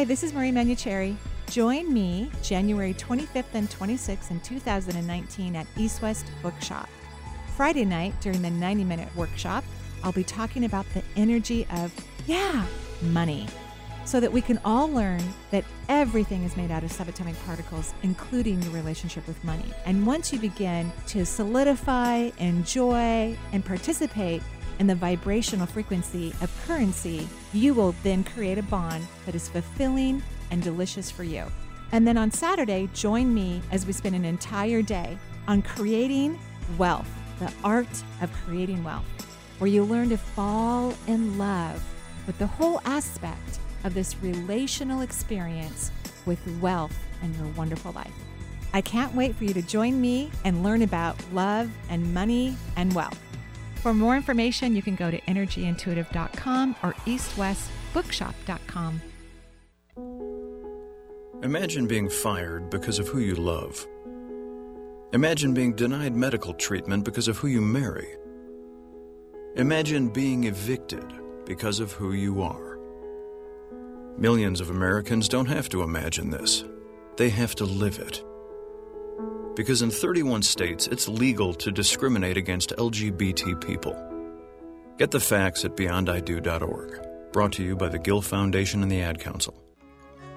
[0.00, 1.14] Hi, this is Marie Manuchehri.
[1.50, 6.88] Join me January 25th and 26th in 2019 at East West Bookshop.
[7.54, 9.62] Friday night during the 90 minute workshop,
[10.02, 11.92] I'll be talking about the energy of,
[12.26, 12.64] yeah,
[13.12, 13.46] money,
[14.06, 18.62] so that we can all learn that everything is made out of subatomic particles, including
[18.62, 19.70] your relationship with money.
[19.84, 24.42] And once you begin to solidify, enjoy, and participate
[24.80, 30.22] in the vibrational frequency of currency, you will then create a bond that is fulfilling
[30.50, 31.44] and delicious for you.
[31.92, 36.38] And then on Saturday, join me as we spend an entire day on creating
[36.78, 39.04] wealth, the art of creating wealth,
[39.58, 41.84] where you learn to fall in love
[42.26, 45.90] with the whole aspect of this relational experience
[46.24, 48.14] with wealth and your wonderful life.
[48.72, 52.94] I can't wait for you to join me and learn about love and money and
[52.94, 53.18] wealth.
[53.80, 59.00] For more information, you can go to energyintuitive.com or eastwestbookshop.com.
[61.42, 63.86] Imagine being fired because of who you love.
[65.14, 68.06] Imagine being denied medical treatment because of who you marry.
[69.56, 71.14] Imagine being evicted
[71.46, 72.78] because of who you are.
[74.18, 76.64] Millions of Americans don't have to imagine this,
[77.16, 78.22] they have to live it.
[79.54, 83.94] Because in 31 states, it's legal to discriminate against LGBT people.
[84.96, 87.32] Get the facts at beyondido.org.
[87.32, 89.59] Brought to you by the Gill Foundation and the Ad Council.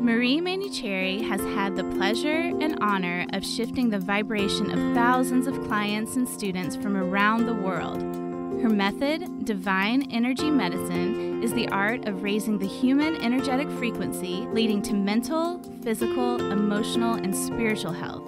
[0.00, 5.62] Marie Manuchehri has had the pleasure and honor of shifting the vibration of thousands of
[5.64, 8.00] clients and students from around the world.
[8.62, 14.80] Her method, Divine Energy Medicine, is the art of raising the human energetic frequency, leading
[14.82, 18.26] to mental, physical, emotional, and spiritual health.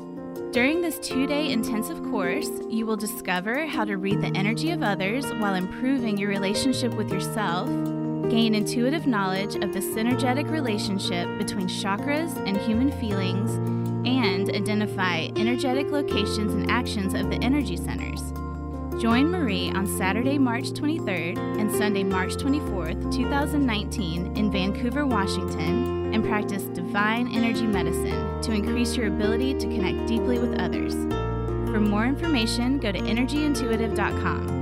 [0.52, 4.82] During this two day intensive course, you will discover how to read the energy of
[4.82, 7.66] others while improving your relationship with yourself
[8.32, 13.56] gain intuitive knowledge of the synergetic relationship between chakras and human feelings,
[14.08, 18.32] and identify energetic locations and actions of the energy centers.
[18.98, 26.24] Join Marie on Saturday, March 23rd and Sunday, March 24th, 2019, in Vancouver, Washington, and
[26.24, 30.94] practice divine energy medicine to increase your ability to connect deeply with others.
[31.70, 34.61] For more information, go to energyintuitive.com.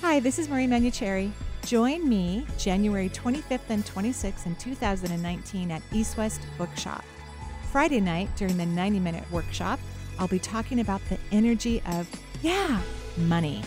[0.00, 1.32] Hi, this is Marie Manuchehri.
[1.66, 7.04] Join me January 25th and 26th in 2019 at East West Bookshop.
[7.72, 9.80] Friday night during the 90 minute workshop,
[10.20, 12.08] I'll be talking about the energy of,
[12.42, 12.80] yeah,
[13.16, 13.60] money,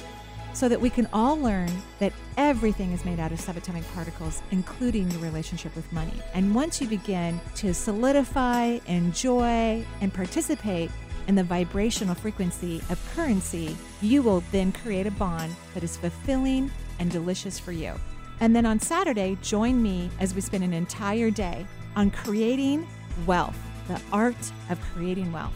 [0.53, 5.11] so that we can all learn that everything is made out of subatomic particles, including
[5.11, 6.13] your relationship with money.
[6.33, 10.91] And once you begin to solidify, enjoy, and participate
[11.27, 16.71] in the vibrational frequency of currency, you will then create a bond that is fulfilling
[16.99, 17.93] and delicious for you.
[18.39, 22.87] And then on Saturday, join me as we spend an entire day on creating
[23.25, 23.57] wealth,
[23.87, 25.53] the art of creating wealth,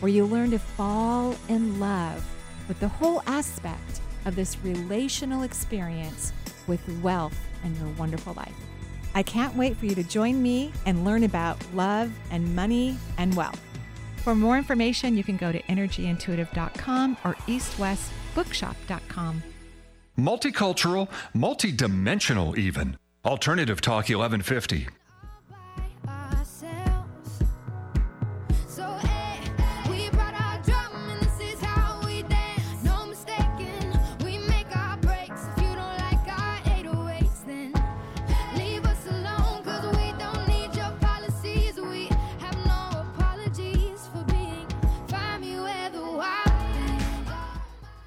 [0.00, 2.24] where you learn to fall in love
[2.66, 6.32] with the whole aspect of this relational experience
[6.66, 8.54] with wealth and your wonderful life.
[9.14, 13.34] I can't wait for you to join me and learn about love and money and
[13.36, 13.60] wealth.
[14.24, 19.42] For more information, you can go to energyintuitive.com or eastwestbookshop.com.
[20.18, 22.96] Multicultural, multidimensional, even.
[23.26, 24.88] Alternative Talk 1150.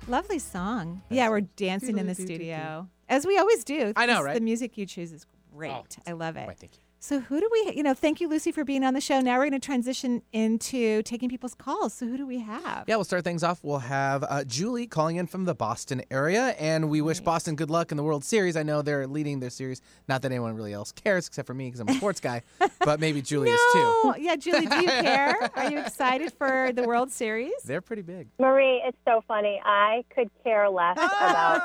[0.07, 1.01] Lovely song.
[1.09, 3.91] yeah, we're dancing in the studio, as we always do.
[3.95, 4.35] I know, right?
[4.35, 5.71] The music you choose is great.
[5.71, 6.47] Oh, I love it.
[6.47, 6.81] Why, thank you.
[7.07, 9.21] So, who do we, you know, thank you, Lucy, for being on the show.
[9.21, 11.93] Now we're going to transition into taking people's calls.
[11.93, 12.83] So, who do we have?
[12.85, 13.63] Yeah, we'll start things off.
[13.63, 17.69] We'll have uh, Julie calling in from the Boston area, and we wish Boston good
[17.69, 18.57] luck in the World Series.
[18.57, 19.79] I know they're leading their series.
[20.09, 22.41] Not that anyone really else cares except for me because I'm a sports guy,
[22.81, 24.01] but maybe Julie is too.
[24.03, 25.49] No, yeah, Julie, do you care?
[25.55, 27.53] Are you excited for the World Series?
[27.63, 28.27] They're pretty big.
[28.37, 29.61] Marie, it's so funny.
[29.63, 31.61] I could care less about.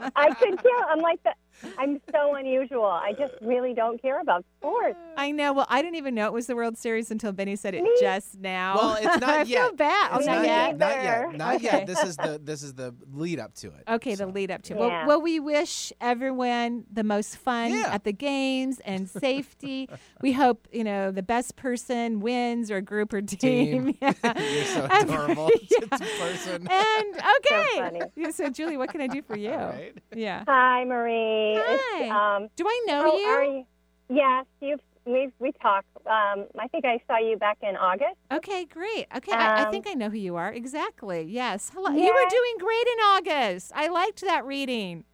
[0.00, 0.10] Oh!
[0.16, 0.84] I could care.
[0.88, 1.34] I'm like the.
[1.78, 2.84] I'm so unusual.
[2.84, 4.96] I just really don't care about sports.
[5.16, 5.52] I know.
[5.52, 7.96] Well, I didn't even know it was the World Series until Benny said it Me-
[8.00, 8.76] just now.
[8.76, 9.46] Well, it's not I yet.
[9.46, 10.16] feel bad.
[10.18, 10.78] It's not, yet.
[10.78, 10.98] Not yet.
[11.24, 11.36] either.
[11.36, 11.64] Not Okay.
[11.64, 11.86] yet.
[11.86, 13.84] This is the this is the lead up to it.
[13.88, 14.78] Okay, the lead up to it.
[14.80, 14.86] Yeah.
[15.06, 17.90] Well, well, we wish everyone the most fun Yeah.
[17.92, 19.88] at the games and safety.
[20.22, 23.38] we hope you know the best person wins or group or team.
[23.38, 23.96] Team.
[24.02, 24.12] Yeah.
[24.24, 25.50] You're so And- adorable.
[25.70, 25.78] yeah.
[25.92, 26.68] It's a person.
[26.70, 27.66] And okay.
[27.76, 28.00] funny.
[28.16, 29.50] Yeah, so Julie, what can I do for you?
[29.52, 29.96] Right?
[30.14, 30.44] Yeah.
[30.46, 31.47] Hi, Marie.
[31.56, 32.36] It's, Hi.
[32.36, 33.26] um, Do I know how you?
[33.26, 33.64] are you?
[34.10, 35.86] Yes, you've we we talked.
[36.06, 38.16] Um, I think I saw you back in August.
[38.30, 39.06] Okay, great.
[39.16, 40.52] Okay, I, I Um, think I know who you are.
[40.52, 41.22] Exactly.
[41.22, 41.70] Yes.
[41.74, 41.90] Hello.
[41.90, 42.06] Yes.
[42.06, 42.98] You were doing great in
[43.44, 43.72] August.
[43.74, 45.04] I liked that reading.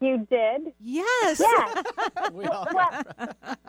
[0.00, 0.72] You did.
[0.80, 1.40] Yes.
[1.40, 1.84] Yes.
[2.32, 2.90] We all Well,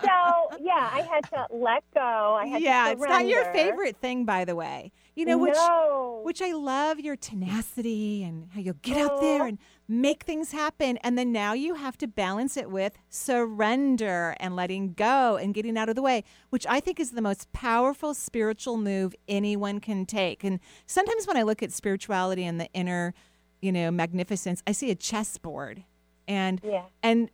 [0.02, 2.38] so yeah, I had to let go.
[2.40, 4.92] I had yeah, to it's not your favorite thing, by the way.
[5.16, 6.22] You know, which no.
[6.24, 10.98] which I love your tenacity and how you'll get out there and make things happen.
[10.98, 15.78] And then now you have to balance it with surrender and letting go and getting
[15.78, 20.06] out of the way, which I think is the most powerful spiritual move anyone can
[20.06, 20.44] take.
[20.44, 23.14] And sometimes when I look at spirituality and the inner,
[23.62, 25.84] you know, magnificence, I see a chessboard.
[26.28, 26.86] And Yeah.
[27.02, 27.30] and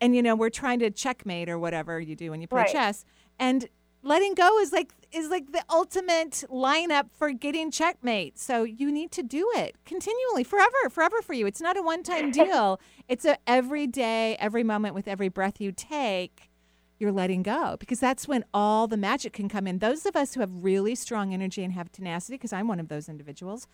[0.00, 2.72] and you know, we're trying to checkmate or whatever you do when you play Right.
[2.72, 3.04] chess.
[3.38, 3.68] And
[4.02, 8.38] letting go is like is like the ultimate lineup for getting checkmate.
[8.38, 11.46] So you need to do it continually, forever, forever for you.
[11.46, 12.80] It's not a one-time deal.
[13.08, 16.50] It's a every day, every moment with every breath you take,
[16.98, 19.78] you're letting go because that's when all the magic can come in.
[19.78, 22.88] Those of us who have really strong energy and have tenacity, because I'm one of
[22.88, 23.66] those individuals,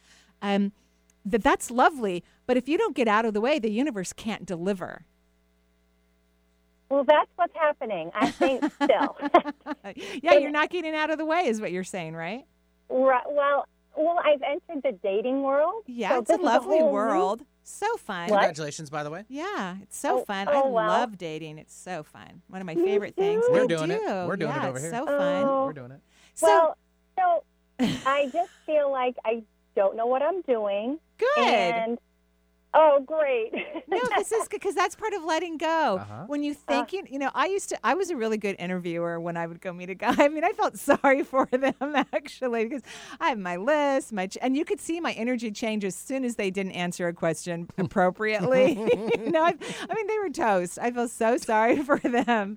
[0.43, 0.73] um,
[1.25, 2.25] that that's lovely.
[2.47, 5.05] But if you don't get out of the way, the universe can't deliver.
[6.91, 8.11] Well, that's what's happening.
[8.15, 9.17] I think still.
[10.23, 12.45] yeah, you're not getting out of the way, is what you're saying, right?
[12.89, 15.85] right, well, well, I've entered the dating world.
[15.87, 17.43] Yeah, so it's a lovely whole new- world.
[17.63, 18.23] So fun.
[18.31, 18.39] What?
[18.39, 19.25] Congratulations, by the way.
[19.29, 20.49] Yeah, it's so Oh, fun.
[20.51, 20.89] oh, I well.
[20.89, 21.59] love dating.
[21.59, 22.43] It's so fun.
[22.49, 23.45] One of my Me favorite things.
[23.49, 24.01] We're I doing it.
[24.03, 24.91] We're doing it yeah, over it's here.
[24.93, 25.45] So fun.
[25.45, 25.67] Oh.
[25.67, 26.01] We're doing it.
[26.35, 26.75] So
[27.19, 27.45] well,
[27.79, 29.45] so I just feel like I
[29.77, 30.99] don't know what I'm doing.
[31.19, 31.39] good.
[31.47, 31.99] And
[32.75, 33.53] oh, great.
[33.89, 35.99] no, this is because that's part of letting go.
[36.01, 36.25] Uh-huh.
[36.27, 39.19] When you think you, you know, I used to, I was a really good interviewer
[39.21, 40.15] when I would go meet a guy.
[40.19, 41.75] I mean, I felt sorry for them
[42.13, 42.83] actually because
[43.21, 46.25] I have my list, my, ch- and you could see my energy change as soon
[46.25, 48.73] as they didn't answer a question appropriately.
[48.73, 49.55] you know, I,
[49.89, 50.79] I mean, they were toast.
[50.81, 52.57] I feel so sorry for them.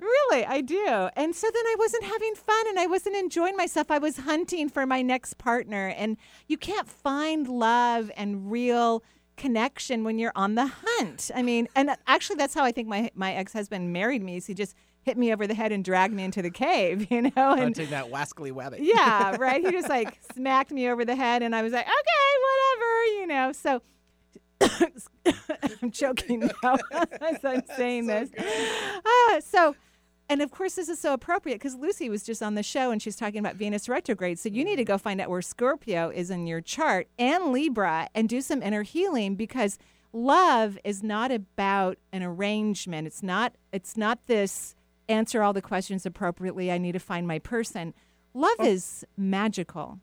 [0.00, 1.08] Really, I do.
[1.16, 3.90] And so then I wasn't having fun and I wasn't enjoying myself.
[3.90, 6.16] I was hunting for my next partner, and
[6.48, 9.02] you can't find love and real
[9.42, 11.32] connection when you're on the hunt.
[11.34, 14.36] I mean, and actually, that's how I think my my ex husband married me.
[14.36, 17.22] Is he just hit me over the head and dragged me into the cave, you
[17.22, 17.30] know?
[17.34, 18.78] And Hunting that wascally wabbit.
[18.80, 19.60] yeah, right.
[19.64, 23.26] He just like smacked me over the head, and I was like, okay, whatever, you
[23.26, 23.52] know.
[23.52, 23.82] So.
[25.82, 26.76] I'm choking now
[27.20, 28.30] as I'm saying this.
[29.04, 29.74] Ah, so,
[30.32, 33.02] and of course, this is so appropriate because Lucy was just on the show and
[33.02, 34.38] she's talking about Venus retrograde.
[34.38, 38.08] So, you need to go find out where Scorpio is in your chart and Libra
[38.14, 39.78] and do some inner healing because
[40.10, 43.06] love is not about an arrangement.
[43.06, 44.74] It's not, it's not this
[45.06, 46.72] answer all the questions appropriately.
[46.72, 47.92] I need to find my person.
[48.32, 49.98] Love is magical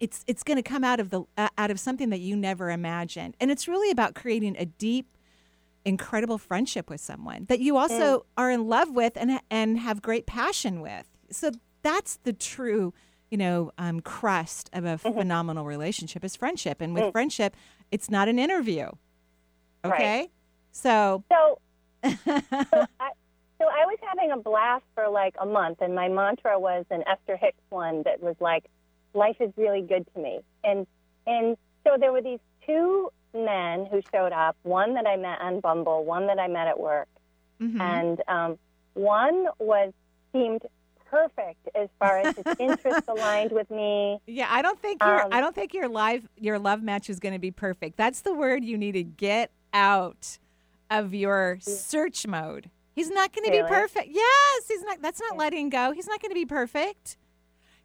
[0.00, 2.68] it's it's going to come out of the uh, out of something that you never
[2.70, 5.06] imagined and it's really about creating a deep
[5.84, 8.22] incredible friendship with someone that you also mm.
[8.36, 11.06] are in love with and and have great passion with.
[11.30, 11.50] So
[11.82, 12.94] that's the true
[13.30, 15.18] you know um, crust of a mm-hmm.
[15.18, 16.80] phenomenal relationship is friendship.
[16.80, 17.12] And with mm.
[17.12, 17.56] friendship
[17.90, 18.88] it's not an interview.
[19.84, 20.18] Okay?
[20.18, 20.30] Right.
[20.72, 21.60] so so,
[22.04, 22.10] so
[23.00, 23.10] I,
[23.58, 27.02] so I was having a blast for like a month, and my mantra was an
[27.06, 28.64] Esther Hicks one that was like,
[29.14, 30.86] "Life is really good to me." And
[31.26, 34.56] and so there were these two men who showed up.
[34.62, 37.08] One that I met on Bumble, one that I met at work,
[37.60, 37.80] mhm.
[37.80, 38.58] and um,
[38.94, 39.92] one was
[40.32, 40.62] seemed
[41.10, 44.18] perfect as far as his interests aligned with me.
[44.26, 47.20] Yeah, I don't think your Um, I don't think your live your love match is
[47.20, 47.96] going to be perfect.
[47.96, 50.38] That's the word you need to get out
[50.90, 52.70] of your search mode.
[52.94, 54.08] He's not going to be perfect.
[54.10, 55.02] Yes, he's not.
[55.02, 55.92] That's not letting go.
[55.92, 57.16] He's not going to be perfect.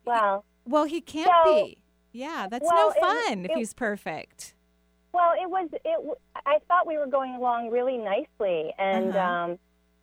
[0.05, 1.77] Well, Well, he can't So- be.
[2.11, 4.53] Yeah, that's Well, no it- fun if it- he's perfect.
[5.11, 6.17] Well, it was it.
[6.45, 9.19] I thought we were going along really nicely, and Uh-huh.
[9.51, 9.59] um,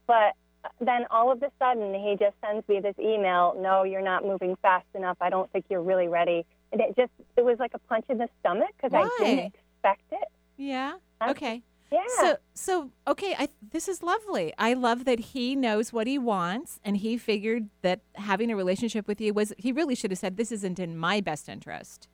[0.06, 0.34] but
[0.80, 3.54] then all of a sudden he just sends me this email.
[3.58, 5.16] No, you're not moving fast enough.
[5.20, 6.44] I don't think you're really ready.
[6.72, 10.02] And it just it was like a punch in the stomach because I didn't expect
[10.10, 10.28] it.
[10.56, 10.94] Yeah.
[11.22, 11.30] Okay.
[11.30, 11.62] Okay.
[11.92, 12.00] Yeah.
[12.20, 14.52] So so okay, I this is lovely.
[14.58, 19.06] I love that he knows what he wants and he figured that having a relationship
[19.06, 22.08] with you was he really should have said this isn't in my best interest.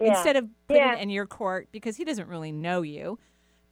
[0.00, 0.14] Yeah.
[0.14, 0.96] Instead of putting Yeah.
[0.96, 3.18] it in your court because he doesn't really know you.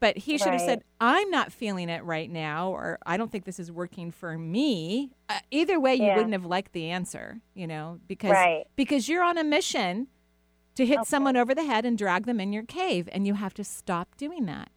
[0.00, 3.44] But he should have said, I'm not feeling it right now, or I don't think
[3.46, 5.12] this is working for me.
[5.30, 6.16] Uh, either way, you Yeah.
[6.16, 8.64] wouldn't have liked the answer, you know, because Right.
[8.76, 10.08] because you're on a mission
[10.74, 13.54] to hit someone over the head and drag them in your cave, and you have
[13.54, 14.68] to stop doing that.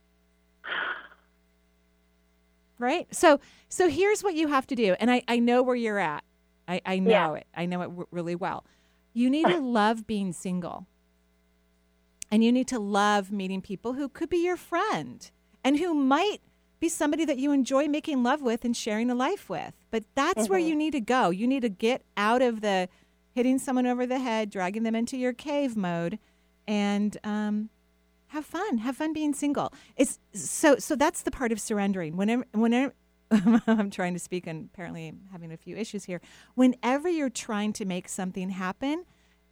[2.79, 3.07] Right?
[3.13, 3.39] So
[3.69, 4.95] so here's what you have to do.
[4.99, 6.23] And I, I know where you're at.
[6.67, 7.33] I, I know Yeah.
[7.35, 7.47] it.
[7.55, 8.65] I know it w- really well.
[9.13, 10.85] You need to love being single.
[12.29, 15.29] And you need to love meeting people who could be your friend
[15.63, 16.39] and who might
[16.79, 19.73] be somebody that you enjoy making love with and sharing a life with.
[19.91, 20.67] But that's where Mhm.
[20.67, 21.29] you need to go.
[21.29, 22.89] You need to get out of the
[23.33, 26.19] hitting someone over the head, dragging them into your cave mode,
[26.67, 27.69] and um,
[28.27, 28.79] have fun.
[28.79, 29.73] Have fun being single.
[29.95, 30.95] It's so so.
[30.95, 32.17] That's the part of surrendering.
[32.17, 32.93] Whenever whenever.
[33.67, 36.21] I'm trying to speak and apparently I'm having a few issues here.
[36.55, 39.03] Whenever you're trying to make something happen,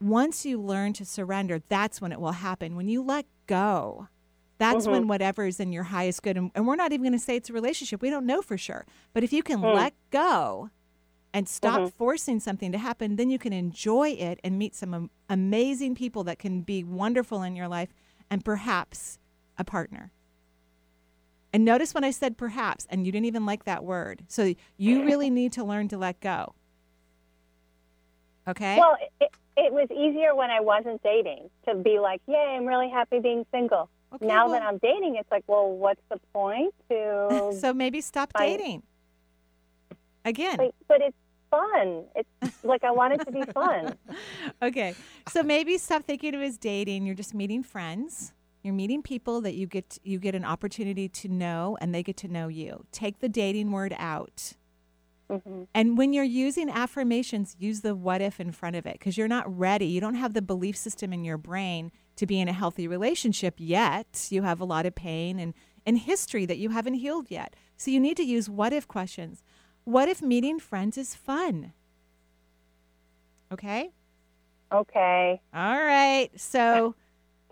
[0.01, 2.75] once you learn to surrender, that's when it will happen.
[2.75, 4.07] When you let go,
[4.57, 7.19] that's when whatever is in your highest good, and, and we're not even going to
[7.19, 8.01] say it's a relationship.
[8.01, 8.85] We don't know for sure.
[9.13, 9.73] But if you can Mm.
[9.73, 10.69] let go
[11.33, 15.09] and stop forcing something to happen, then you can enjoy it and meet some am-
[15.29, 17.89] amazing people that can be wonderful in your life
[18.29, 19.19] and perhaps
[19.57, 20.11] a partner.
[21.51, 24.23] And notice when I said perhaps, and you didn't even like that word.
[24.27, 26.53] So you really need to learn to let go.
[28.47, 28.77] Okay?
[28.77, 32.89] Well, it, it was easier when I wasn't dating to be like, "Yay, I'm really
[32.89, 37.53] happy being single." Okay, now that I'm dating, it's like, well, what's the point to?
[37.59, 38.83] so maybe stop dating.
[40.23, 40.57] Again.
[40.57, 41.17] but, but it's
[41.51, 42.05] fun.
[42.15, 43.95] It's like I want it to be fun.
[44.61, 44.95] okay.
[45.29, 47.05] So maybe stop thinking of it as dating.
[47.05, 48.33] You're just meeting friends.
[48.63, 52.17] You're meeting people that you get you get an opportunity to know and they get
[52.17, 52.85] to know you.
[52.91, 54.53] Take the dating word out.
[55.30, 59.17] Hmm And when you're using affirmations, use the what if in front of it because
[59.17, 59.86] you're not ready.
[59.88, 63.55] You don't have the belief system in your brain to be in a healthy relationship
[63.57, 64.28] yet.
[64.30, 65.53] You have a lot of pain and,
[65.86, 67.55] and history that you haven't healed yet.
[67.78, 69.43] So you need to use what if questions.
[69.84, 71.73] What if meeting friends is fun?
[73.51, 73.91] Okay?
[74.71, 75.41] Okay.
[75.53, 76.30] All right.
[76.36, 76.95] So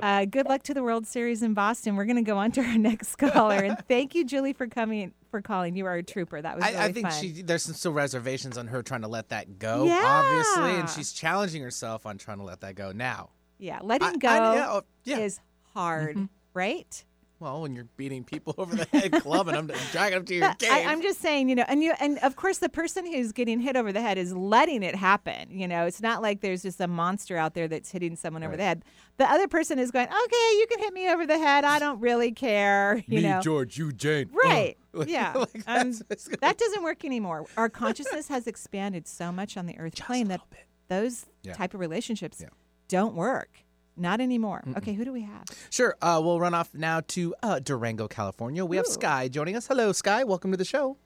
[0.02, 1.96] uh, good luck to the World Series in Boston.
[1.96, 3.58] We're going to go on to our next caller.
[3.58, 5.76] And thank you, Julie, for coming, for calling.
[5.76, 6.42] You are a trooper.
[6.42, 7.22] That was really I, I think fun.
[7.22, 10.02] she there's some still reservations on her trying to let that go, Yeah.
[10.04, 13.30] obviously, and she's challenging herself on trying to let that go now.
[13.60, 15.18] Yeah, letting I- go I- yeah, oh, yeah.
[15.20, 15.40] is
[15.74, 17.04] hard, right?
[17.40, 20.60] Well, when you're beating people over the head, clubbing them, dragging them to your But
[20.60, 20.72] cave.
[20.72, 23.60] I, I'm just saying, you know, and you, and of course, the person who's getting
[23.60, 25.50] hit over the head is letting it happen.
[25.52, 28.56] You know, it's not like there's just a monster out there that's hitting someone over
[28.56, 28.86] the head.
[29.18, 31.66] The other person is going, okay, you can hit me over the head.
[31.66, 33.04] I don't really care.
[33.14, 34.30] You know, George, you Jane.
[34.34, 34.78] Right.
[34.94, 35.34] Like- yeah.
[35.34, 37.46] like Um, gonna- that doesn't work anymore.
[37.58, 40.42] Our consciousness has expanded so much on the earth plane that
[40.88, 41.54] those Yeah.
[41.54, 42.48] type of relationships Yeah.
[42.88, 43.63] don't work.
[43.96, 44.64] Not anymore.
[44.78, 45.44] Okay, who do we have?
[45.70, 45.96] Sure.
[46.02, 48.66] Uh, we'll run off now to uh, Durango, California.
[48.66, 49.68] We have Sky joining us.
[49.68, 50.24] Hello, Sky.
[50.24, 50.98] Welcome to the show.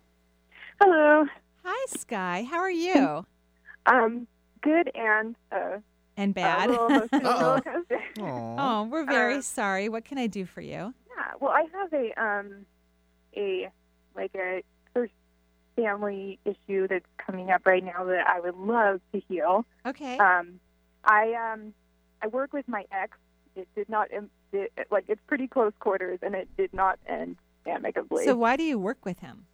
[0.81, 1.25] Hello.
[1.65, 2.47] Hi, Sky.
[2.49, 3.25] How are you?
[3.87, 4.27] Um,
[4.61, 5.79] good and uh,
[6.15, 6.69] And bad.
[6.69, 7.41] A little emotional Uh-oh.
[7.43, 7.99] roller coaster.
[8.21, 8.55] Aw.
[8.81, 9.89] oh, we're very Uh, sorry.
[9.89, 10.93] What can I do for you?
[11.17, 11.31] Yeah.
[11.41, 12.65] Well, I have a um,
[13.35, 13.69] a
[14.15, 14.63] like a
[14.93, 15.13] first
[15.75, 19.65] family issue that's coming up right now that I would love to heal.
[19.85, 20.17] Okay.
[20.17, 20.59] Um,
[21.03, 21.73] I um,
[22.21, 23.17] I work with my ex.
[23.55, 27.37] It did not em- it, like it's pretty close quarters, and it did not end
[27.65, 28.25] amicably.
[28.25, 29.45] So why do you work with him?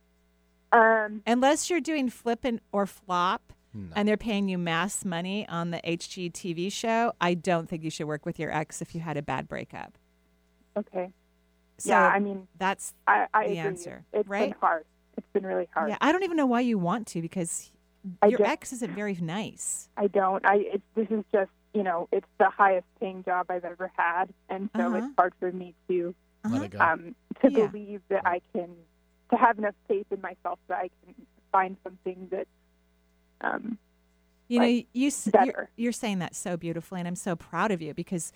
[0.71, 3.89] um, Unless you're doing flip and or flop No.
[3.95, 8.07] and they're paying you mass money on the HGTV show, I don't think you should
[8.07, 9.97] work with your ex if you had a bad breakup.
[10.77, 11.09] okay.
[11.79, 12.07] So yeah.
[12.07, 13.57] I mean, that's I, I the agree.
[13.59, 14.51] answer, It's right?
[14.51, 14.85] been hard.
[15.17, 15.89] It's been really hard.
[15.89, 15.97] yeah.
[16.01, 17.71] I don't even know why you want to because
[18.21, 19.89] I your don't- ex isn't very nice.
[19.97, 20.45] I don't.
[20.45, 24.25] I it, this is just you know it's the highest paying job I've ever had,
[24.49, 24.97] and so Uh-huh.
[24.97, 26.15] it's hard for me to
[26.45, 26.67] Uh-huh.
[26.79, 27.67] um to Yeah.
[27.67, 28.69] believe that I can
[29.31, 31.15] to have enough faith in myself that I can
[31.51, 32.47] find something that
[33.41, 33.77] um
[34.49, 35.11] You know, like, you
[35.45, 38.31] you're, you're saying that so beautifully, and I'm so proud of you because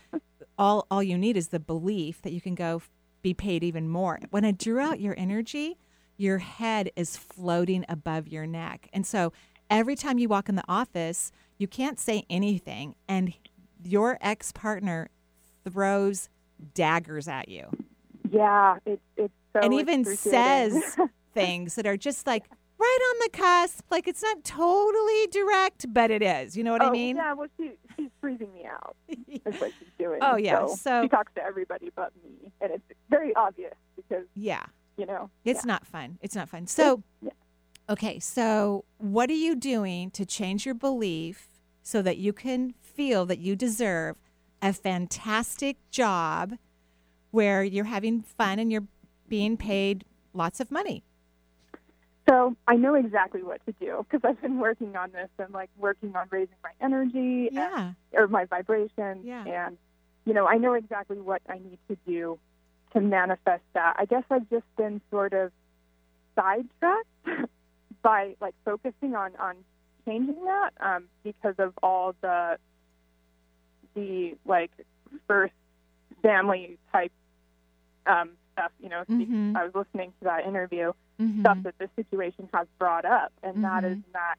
[0.57, 2.89] all all you need is the belief that you can go f-
[3.21, 4.19] be paid even more.
[4.31, 5.77] When I drew out your energy,
[6.17, 9.33] your head is floating above your neck, and so
[9.69, 13.33] every time you walk in the office, you can't say anything, and
[13.83, 15.09] your ex partner
[15.69, 16.29] throws
[16.73, 17.69] daggers at you,
[18.29, 20.97] yeah it's it's so and even says
[21.33, 22.45] things that are just like
[22.79, 23.83] right on the cusp.
[23.89, 26.55] Like it's not totally direct, but it is.
[26.55, 27.15] You know what oh, I mean?
[27.15, 31.01] yeah well she she's freezing me out is what she's doing Oh, yeah, so, so-
[31.03, 34.63] she talks to everybody but me and it's very obvious because Yeah.
[34.97, 36.17] you know It's not fun.
[36.21, 36.67] It's not fun.
[36.67, 37.31] So, Yeah.
[37.89, 38.19] Okay.
[38.19, 41.47] So, what are you doing to change your belief
[41.83, 44.17] so that you can feel that you deserve
[44.61, 46.57] a fantastic job
[47.31, 48.87] where you're having fun and you're
[49.29, 51.03] being paid lots of money.
[52.27, 55.69] So I know exactly what to do because I've been working on this and like
[55.77, 57.79] working on raising my energy Yeah.
[57.87, 59.21] and, or my vibration.
[59.23, 59.45] Yeah.
[59.45, 59.77] And,
[60.25, 62.37] you know, I know exactly what I need to do
[62.93, 63.95] to manifest that.
[63.97, 65.51] I guess I've just been sort of
[66.35, 67.07] sidetracked
[68.01, 69.55] by like focusing on, on
[70.05, 72.57] changing that um, because of all the,
[73.95, 74.71] the like
[75.27, 75.53] first
[76.21, 77.11] family type
[78.05, 79.55] um, stuff, you know, Mhm.
[79.55, 81.41] I was listening to that interview Mhm.
[81.41, 84.35] stuff that this situation has brought up, and that is that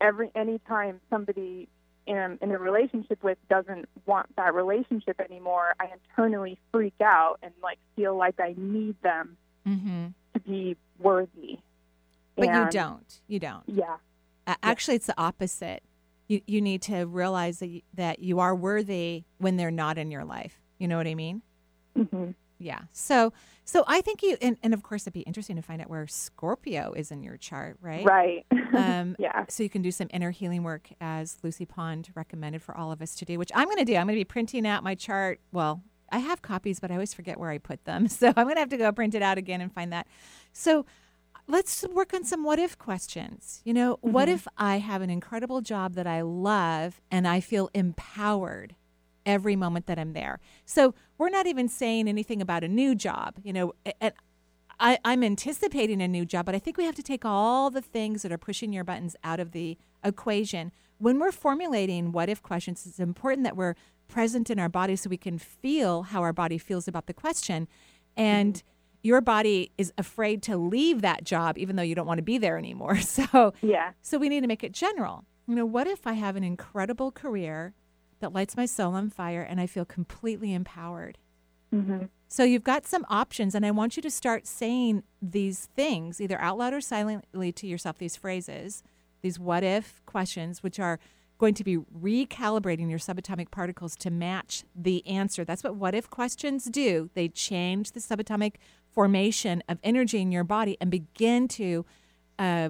[0.00, 1.68] every any time somebody
[2.06, 7.52] in, in a relationship with doesn't want that relationship anymore, I internally freak out and
[7.62, 9.36] like feel like I need them
[9.68, 10.06] Mm-hmm.
[10.32, 11.58] to be worthy.
[12.40, 13.20] But you don't.
[13.26, 13.62] You don't.
[13.66, 13.96] Yeah.
[14.62, 15.82] Actually, it's the opposite.
[16.28, 20.10] You you need to realize that you, that you are worthy when they're not in
[20.10, 20.60] your life.
[20.78, 21.42] You know what I mean?
[21.96, 22.30] Mm-hmm.
[22.58, 22.82] Yeah.
[22.92, 23.32] So
[23.64, 26.06] so I think you and, and of course it'd be interesting to find out where
[26.06, 28.04] Scorpio is in your chart, right?
[28.04, 28.46] Right.
[28.70, 29.46] Um, yeah.
[29.48, 33.02] So you can do some inner healing work as Lucy Pond recommended for all of
[33.02, 33.96] us to do, which I'm going to do.
[33.96, 35.40] I'm going to be printing out my chart.
[35.50, 35.82] Well,
[36.12, 38.06] I have copies, but I always forget where I put them.
[38.08, 40.06] So I'm going to have to go print it out again and find that.
[40.52, 40.86] So
[41.46, 43.60] let's work on some what if questions.
[43.64, 44.32] You know, what Mhm.
[44.34, 48.76] if I have an incredible job that I love and I feel empowered
[49.26, 50.38] every moment that I'm there?
[50.64, 54.12] So we're not even saying anything about a new job, you know, and
[54.82, 57.82] I, I'm anticipating a new job, but I think we have to take all the
[57.82, 60.72] things that are pushing your buttons out of the equation.
[60.96, 63.74] When we're formulating what if questions, it's important that we're
[64.08, 67.68] present in our body so we can feel how our body feels about the question.
[68.16, 68.62] And
[69.02, 72.38] your body is afraid to leave that job even though you don't want to be
[72.38, 72.98] there anymore.
[73.00, 73.92] So Yeah.
[74.02, 75.24] so we need to make it general.
[75.46, 77.74] You know, what if I have an incredible career
[78.20, 81.18] that lights my soul on fire and I feel completely empowered?
[81.74, 82.04] Mm-hmm.
[82.28, 86.40] So you've got some options, and I want you to start saying these things either
[86.40, 88.84] out loud or silently to yourself, these phrases,
[89.22, 91.00] these what if questions, which are
[91.40, 95.42] going to be recalibrating your subatomic particles to match the answer.
[95.42, 97.08] That's what what if questions do.
[97.14, 98.56] They change the subatomic
[98.92, 101.86] formation of energy in your body and begin to
[102.38, 102.68] uh,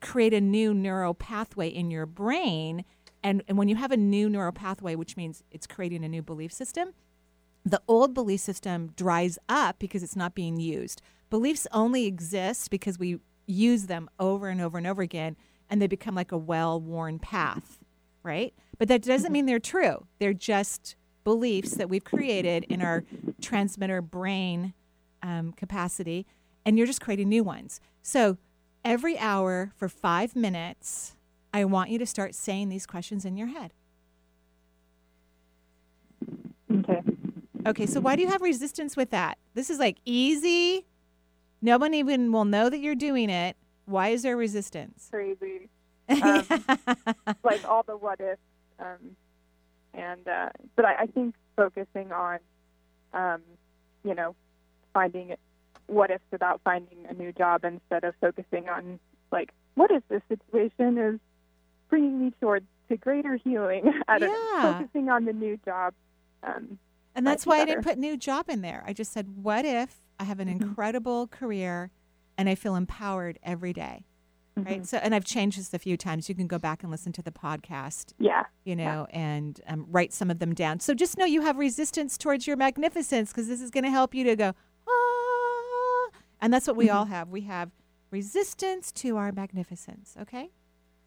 [0.00, 2.86] create a new neural pathway in your brain.
[3.22, 6.22] And, and when you have a new neural pathway, which means it's creating a new
[6.22, 6.94] belief system,
[7.62, 11.02] the old belief system dries up because it's not being used.
[11.28, 15.36] Beliefs only exist because we use them over and over and over again,
[15.68, 17.80] and they become like a well worn path,
[18.22, 18.54] right?
[18.78, 20.06] But that doesn't mean they're true.
[20.18, 23.04] They're just beliefs that we've created in our
[23.40, 24.72] transmitter brain
[25.22, 26.26] um, capacity,
[26.64, 27.80] and you're just creating new ones.
[28.02, 28.38] So
[28.84, 31.16] every hour for five minutes,
[31.52, 33.72] I want you to start saying these questions in your head.
[36.72, 37.02] Okay.
[37.66, 39.38] Okay, so why do you have resistance with that?
[39.54, 40.86] This is like easy.
[41.60, 43.56] No one even will know that you're doing it.
[43.84, 45.08] Why is there resistance?
[45.10, 45.68] Crazy.
[46.08, 46.46] Um,
[47.44, 48.40] like all the what ifs.
[48.78, 49.16] Um,
[49.94, 52.38] and uh, but I, I think focusing on,
[53.12, 53.42] um,
[54.04, 54.34] you know,
[54.94, 55.34] finding
[55.86, 58.98] what ifs about finding a new job instead of focusing on
[59.32, 61.20] like what if this situation is
[61.88, 63.84] bringing me towards to greater healing.
[64.08, 64.62] Know, Yeah.
[64.72, 65.94] focusing on the new job.
[66.42, 66.78] Um,
[67.14, 68.82] And that's why I didn't put new job in there.
[68.86, 71.90] I just said, what if I have an incredible career
[72.36, 74.04] and I feel empowered every day?
[74.64, 74.86] Right.
[74.86, 76.28] So, and I've changed this a few times.
[76.28, 78.12] You can go back and listen to the podcast.
[78.18, 78.44] Yeah.
[78.64, 80.80] You know, and um, write some of them down.
[80.80, 84.14] So just know you have resistance towards your magnificence because this is going to help
[84.14, 84.52] you to go,
[84.88, 86.10] ah.
[86.40, 87.28] And that's what we all have.
[87.28, 87.70] We have
[88.10, 90.16] resistance to our magnificence.
[90.20, 90.50] Okay.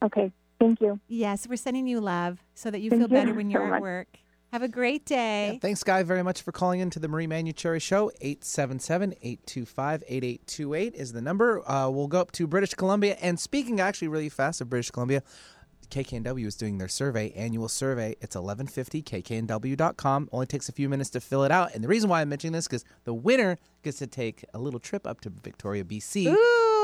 [0.04, 0.32] Okay.
[0.60, 1.00] Thank you.
[1.08, 1.48] Yes.
[1.48, 3.82] We're sending you love so that you Thank feel you better when you're at much.
[3.82, 4.18] work.
[4.52, 5.60] Have a great day.
[5.62, 8.12] Thanks, Guy, very much for calling in to the Marie Manuchehri Show.
[8.22, 11.66] 877-825-8828 is the number.
[11.70, 13.16] Uh, we'll go up to British Columbia.
[13.22, 15.24] And speaking actually really fast of British Columbia,
[15.90, 18.18] KKNW is doing their survey, annual survey.
[18.20, 20.28] It's 1150 kknw.com.
[20.34, 21.74] Only takes a few minutes to fill it out.
[21.74, 24.82] And the reason why I'm mentioning this because the winner gets to take a little
[24.82, 26.28] trip up to Victoria, BC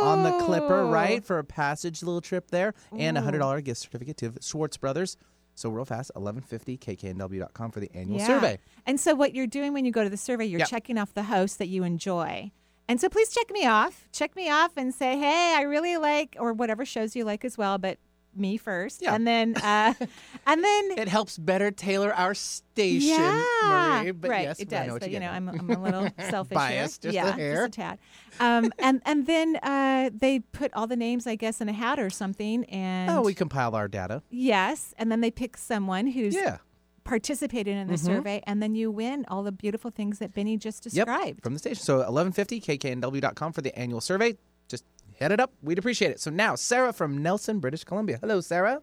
[0.02, 1.22] on the Clipper, right?
[1.26, 5.18] For a passage little trip there and a $100 gift certificate to Schwartz Brothers.
[5.58, 8.28] So real fast, 1150 kknw.com for the annual Yeah.
[8.28, 8.60] survey.
[8.86, 10.70] And so what you're doing when you go to the survey, you're Yep.
[10.70, 12.52] checking off the hosts that you enjoy.
[12.88, 14.08] And so please check me off.
[14.12, 17.58] Check me off and say, hey, I really like, or whatever shows you like as
[17.58, 17.98] well, but
[18.40, 19.02] me first.
[19.02, 19.16] Yeah.
[19.16, 19.94] And then, uh,
[20.48, 24.12] and then It helps better tailor our station, yeah, Marie.
[24.12, 24.44] But right.
[24.44, 24.88] yes, it I does.
[24.88, 25.50] know but, you're know, I'm.
[25.50, 27.12] I'm a little selfish Biased, here.
[27.12, 27.56] just a yeah, hair.
[27.68, 28.00] just a tad.
[28.40, 32.00] Um, and and then uh, they put all the names, I guess, in a hat
[32.00, 32.64] or something.
[32.66, 34.22] And Oh, we compile our data.
[34.30, 36.58] yes, and then they pick someone who's Yeah.
[37.04, 38.06] participated in the Mhm.
[38.06, 41.28] survey, and then you win all the beautiful things that Benny just described.
[41.38, 41.84] Yep, from the station.
[41.84, 44.38] So 1150 kknw.com for the annual survey.
[44.68, 44.84] Just
[45.18, 45.52] hit it up.
[45.62, 46.20] We'd appreciate it.
[46.20, 48.18] So now, Sarah from Nelson, British Columbia.
[48.22, 48.82] Hello, Sarah.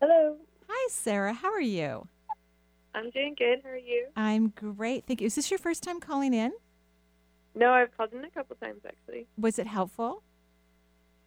[0.00, 0.36] Hello.
[0.68, 1.32] Hi, Sarah.
[1.32, 2.08] How are you?
[2.94, 3.60] I'm doing good.
[3.62, 4.06] How are you?
[4.16, 5.04] I'm great.
[5.06, 5.26] Thank you.
[5.26, 6.52] Is this your first time calling in?
[7.54, 9.26] No, I've called in a couple times actually.
[9.38, 10.22] Was it helpful?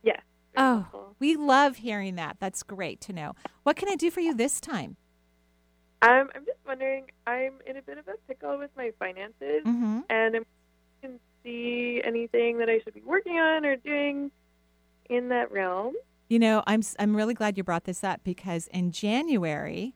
[0.04, 0.20] Yeah.
[0.58, 2.38] Oh, we love hearing that.
[2.40, 3.34] That's great to know.
[3.64, 4.98] What can I do for you this time?
[6.02, 7.06] Um, I'm just wondering.
[7.28, 10.04] I'm in a bit of a pickle with my finances, Mhm.
[10.10, 10.46] and I'm
[11.02, 14.32] can see anything that I should be working on or doing
[15.10, 15.94] in that realm.
[16.30, 19.96] You know, I'm s- I'm really glad you brought this up because in January,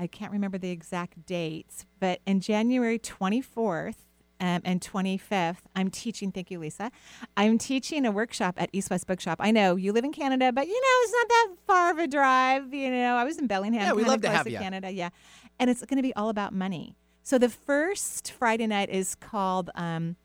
[0.00, 3.94] I can't remember the exact dates, but in January 24th
[4.40, 6.30] um, and 25th, I'm teaching.
[6.32, 6.90] Thank you, Lisa.
[7.36, 9.38] I'm teaching a workshop at East West Bookshop.
[9.40, 12.06] I know you live in Canada, but you know it's not that far of a
[12.06, 12.72] drive.
[12.72, 13.82] You know, I was in Bellingham.
[13.82, 14.60] Yeah, we'd love to close have ya.
[14.60, 15.10] Canada, yeah,
[15.58, 16.94] and it's going to be all about money.
[17.24, 19.70] So the first Friday night is called.
[19.74, 20.16] Um,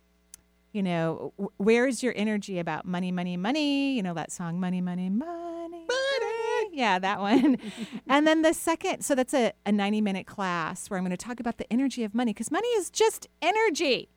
[0.73, 3.93] you know, where's your energy about money, money, money?
[3.93, 6.69] You know that song, money, money, money, money.
[6.71, 7.57] Yeah, that one.
[8.09, 11.17] and then the second, so that's a, a 90 minute class where I'm going to
[11.17, 14.09] talk about the energy of money because money is just energy.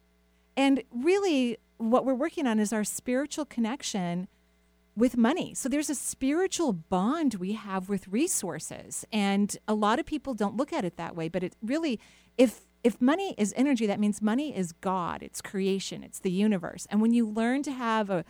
[0.57, 4.27] And really, what we're working on is our spiritual connection
[4.97, 5.53] with money.
[5.53, 9.05] So there's a spiritual bond we have with resources.
[9.13, 12.01] And a lot of people don't look at it that way, but it really
[12.39, 16.87] if if money is energy, that means money is God, it's creation, it's the universe.
[16.89, 18.25] And when you learn to have a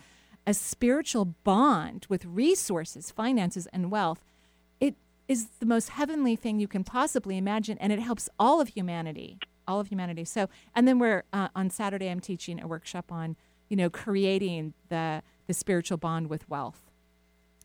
[0.47, 4.23] a spiritual bond with resources, finances and wealth,
[4.79, 4.95] it
[5.27, 9.37] is the most heavenly thing you can possibly imagine and it helps all of humanity,
[9.67, 10.23] all of humanity.
[10.23, 13.35] So, and then we're uh, on Saturday I'm teaching a workshop on,
[13.69, 16.81] you know, creating the the spiritual bond with wealth.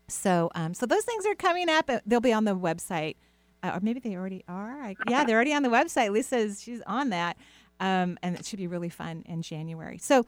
[0.07, 1.89] So, um, so those things are coming up.
[2.05, 3.15] They'll be on the website,
[3.63, 4.81] uh, or maybe they already are.
[4.81, 6.11] I, yeah, they're already on the website.
[6.11, 7.37] Lisa's she's on that,
[7.79, 9.97] um, and it should be really fun in January.
[9.97, 10.25] So,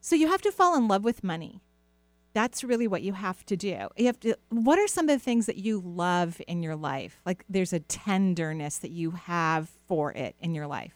[0.00, 1.62] so you have to fall in love with money.
[2.34, 3.88] That's really what you have to do.
[3.96, 4.36] You have to.
[4.48, 7.20] What are some of the things that you love in your life?
[7.24, 10.94] Like there's a tenderness that you have for it in your life.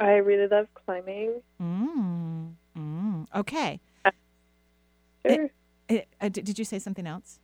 [0.00, 1.40] I really love climbing.
[1.62, 2.54] Mm.
[2.76, 3.26] Mm.
[3.34, 3.80] Okay.
[5.26, 5.50] Sure.
[5.88, 7.38] It- uh, did you say something else?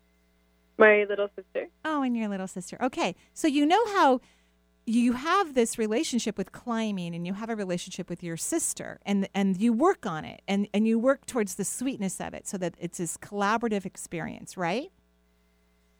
[0.80, 1.68] My little sister.
[1.84, 2.78] Oh, and your little sister.
[2.82, 3.14] Okay.
[3.34, 4.20] So you know how
[4.86, 9.28] you have this relationship with climbing and you have a relationship with your sister and
[9.34, 12.56] and you work on it and and you work towards the sweetness of it so
[12.56, 14.90] that it's this collaborative experience, right?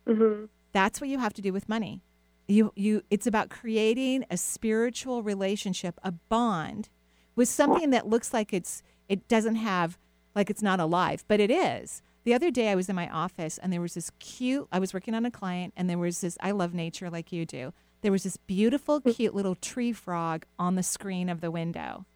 [0.09, 0.47] Mm-hmm.
[0.72, 2.03] That's what you have to do with money.
[2.49, 6.89] You you it's about creating a spiritual relationship, a bond
[7.37, 9.99] with something that looks like it's it doesn't have
[10.35, 12.03] like it's not alive, but it is.
[12.25, 14.93] The other day I was in my office and there was this cute I was
[14.93, 17.73] working on a client and there was this I love nature like you do.
[18.03, 19.14] There was this beautiful mm.
[19.14, 22.07] cute little tree frog on the screen of the window.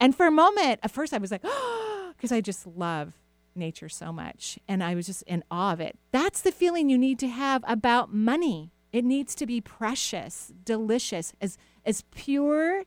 [0.00, 1.42] And for a moment, at first I was like,
[2.16, 3.14] because I just love
[3.54, 4.58] nature so much.
[4.68, 5.98] And I was just in awe of it.
[6.12, 8.72] That's the feeling you need to have about money.
[8.92, 12.84] It needs to be precious, delicious, as, as pure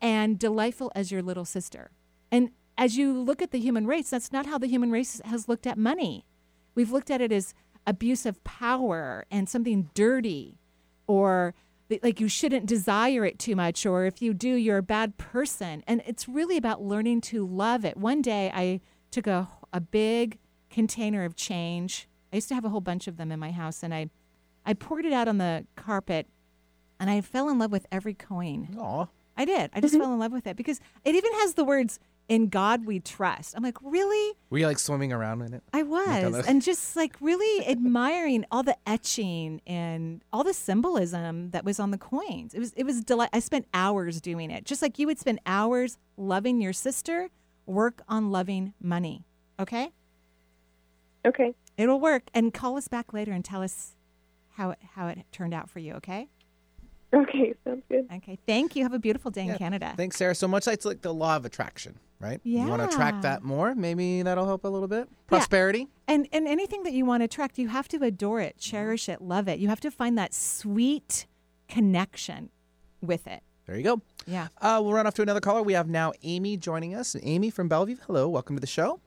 [0.00, 1.90] and delightful as your little sister.
[2.30, 5.48] And as you look at the human race, that's not how the human race has
[5.48, 6.24] looked at money.
[6.76, 7.52] We've looked at it as
[7.86, 10.60] abuse of power and something dirty
[11.08, 11.54] or
[12.02, 15.82] like you shouldn't desire it too much or if you do you're a bad person.
[15.86, 17.96] And it's really about learning to love it.
[17.96, 20.38] One day i took a, a big
[20.70, 22.08] container of change.
[22.30, 24.10] I used to have a whole bunch of them in my house and i
[24.64, 26.28] i poured it out on the carpet
[27.00, 28.76] and i fell in love with every coin.
[28.78, 29.06] Aw.
[29.36, 29.70] i did.
[29.72, 30.02] I just mm-hmm.
[30.02, 31.98] fell in love with it because it even has the words
[32.28, 35.62] in god we trust i'm like really Were you like swimming around in it?
[35.72, 41.50] I was, the- and just like really admiring all the etching and all the symbolism
[41.50, 42.52] that was on the coins.
[42.54, 43.30] It was it was delight.
[43.32, 47.30] I spent hours doing it, just like you would spend hours loving your sister.
[47.66, 49.24] Work on loving money.
[49.60, 49.90] Okay.
[51.26, 51.54] Okay.
[51.76, 53.94] It'll work, and call us back later and tell us
[54.56, 55.94] how it how it turned out for you.
[55.94, 56.28] Okay.
[57.14, 58.06] Okay, sounds good.
[58.16, 58.38] Okay.
[58.46, 58.82] Thank you.
[58.82, 59.94] Have a beautiful day in Canada.
[59.96, 60.34] Thanks, Sarah.
[60.34, 62.40] So much it's like the law of attraction, right?
[62.44, 62.64] Yeah.
[62.64, 62.94] You want to Yeah.
[62.94, 63.74] attract that more?
[63.74, 65.08] Maybe that'll help a little bit.
[65.26, 65.88] Prosperity.
[66.06, 69.20] And and anything that you want to attract, you have to adore it, cherish it,
[69.22, 69.58] love it.
[69.58, 71.26] You have to find that sweet
[71.68, 72.50] connection
[73.00, 73.42] with it.
[73.66, 74.00] There you go.
[74.26, 74.48] Yeah.
[74.60, 75.62] Uh, we'll run off to another caller.
[75.62, 77.14] We have now Amy joining us.
[77.22, 77.96] Amy from Bellevue.
[78.06, 78.28] Hello.
[78.28, 79.00] Welcome to the show.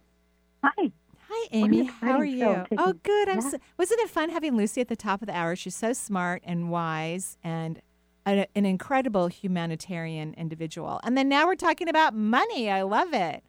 [0.63, 0.91] Hi.
[1.29, 1.85] Hi, Amy.
[1.85, 2.65] How are you?
[2.77, 3.29] Oh, good.
[3.29, 3.39] I'm.
[3.39, 3.49] Yeah.
[3.49, 5.55] So, wasn't it fun having Lucy at the top of the hour?
[5.55, 7.81] She's so smart and wise and
[8.25, 10.99] a, an incredible humanitarian individual.
[11.03, 12.69] And then now we're talking about money.
[12.69, 13.43] I love it.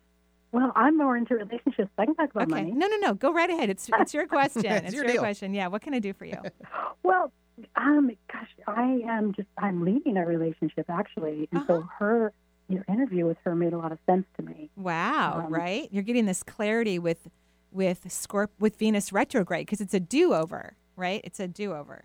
[0.52, 1.90] Well, I'm more into relationships.
[1.96, 2.62] I can talk about Okay.
[2.62, 2.72] money.
[2.72, 3.14] No, no, no.
[3.14, 3.70] Go right ahead.
[3.70, 4.66] It's it's your question.
[4.66, 5.54] It's it's your your question.
[5.54, 5.68] Yeah.
[5.68, 6.36] What can I do for you?
[7.02, 7.32] Well,
[7.76, 12.32] Um, gosh, I am just I'm leading a relationship actually, and so her
[12.68, 14.70] your interview with her made a lot of sense to me.
[14.76, 15.88] Wow, Um, right?
[15.90, 17.28] You're getting this clarity with
[17.72, 21.20] with Scorp with Venus retrograde because it's a do-over, right?
[21.24, 22.04] It's a do-over,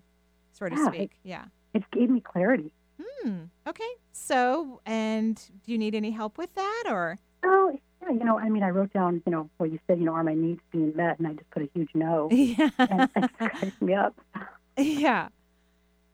[0.54, 1.12] so to Yeah, it- speak.
[1.24, 1.46] Yeah.
[1.78, 2.72] It gave me clarity.
[3.00, 3.44] Hmm.
[3.68, 3.88] Okay.
[4.12, 7.18] So, and do you need any help with that, or?
[7.44, 10.06] Oh, yeah, you know, I mean, I wrote down, you know, what you said, you
[10.06, 12.30] know, are my needs being met, and I just put a huge no.
[12.32, 12.70] Yeah.
[12.80, 14.20] and it cracks me up.
[14.78, 15.30] Yeah.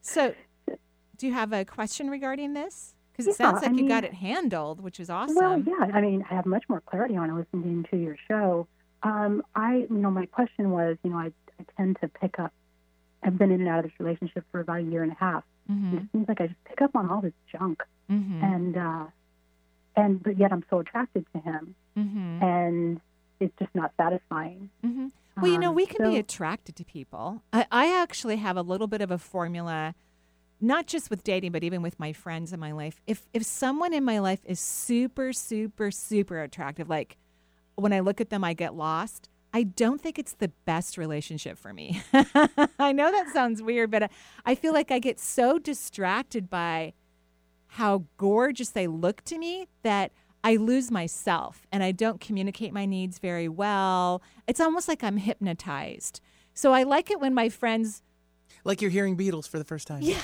[0.01, 0.33] So,
[1.17, 2.93] do you have a question regarding this?
[3.11, 5.35] Because it Yeah, sounds I like you got it handled, which is awesome.
[5.35, 8.67] Well, yeah, I mean, I have much more clarity on it listening to your show.
[9.03, 12.53] Um, I, you know, my question was, you know, I, I tend to pick up.
[13.23, 15.43] I've been in and out of this relationship for about a year and a half.
[15.69, 15.93] Mhm.
[16.03, 18.43] It seems like I just pick up on all this junk, Mhm.
[18.43, 19.05] and uh,
[19.95, 22.41] and but yet I'm so attracted to him, Mhm.
[22.43, 23.01] and
[23.39, 24.69] it's just not satisfying.
[24.81, 25.07] hmm
[25.41, 27.41] Well, you know, Um, we can be so- attracted to people.
[27.51, 29.95] I, I actually have a little bit of a formula,
[30.61, 33.01] not just with dating, but even with my friends in my life.
[33.07, 37.17] If if someone in my life is super, super, super attractive, like
[37.75, 39.29] when I look at them, I get lost.
[39.53, 42.01] I don't think it's the best relationship for me.
[42.79, 44.09] I know that sounds weird, but I,
[44.45, 46.93] I feel like I get so distracted by
[47.67, 50.11] how gorgeous they look to me that
[50.43, 54.21] I lose myself and I don't communicate my needs very well.
[54.47, 56.19] It's almost like I'm hypnotized.
[56.53, 58.01] So I like it when my friends
[58.63, 60.01] Like you're hearing Beatles for the first time.
[60.01, 60.17] Yeah.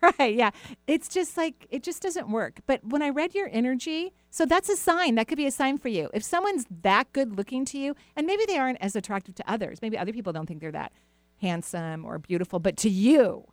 [0.18, 0.50] Right, yeah.
[0.86, 2.60] It's just like it just doesn't work.
[2.66, 5.16] But when I read your energy, so that's a sign.
[5.16, 6.08] That could be a sign for you.
[6.14, 9.82] If someone's that good looking to you, and maybe they aren't as attractive to others.
[9.82, 10.92] Maybe other people don't think they're that
[11.40, 13.44] handsome or beautiful, but to you,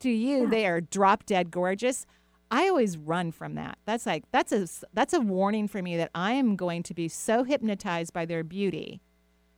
[0.00, 2.06] to you they are drop dead gorgeous.
[2.50, 3.78] I always run from that.
[3.84, 7.08] That's like that's a that's a warning for me that I am going to be
[7.08, 9.00] so hypnotized by their beauty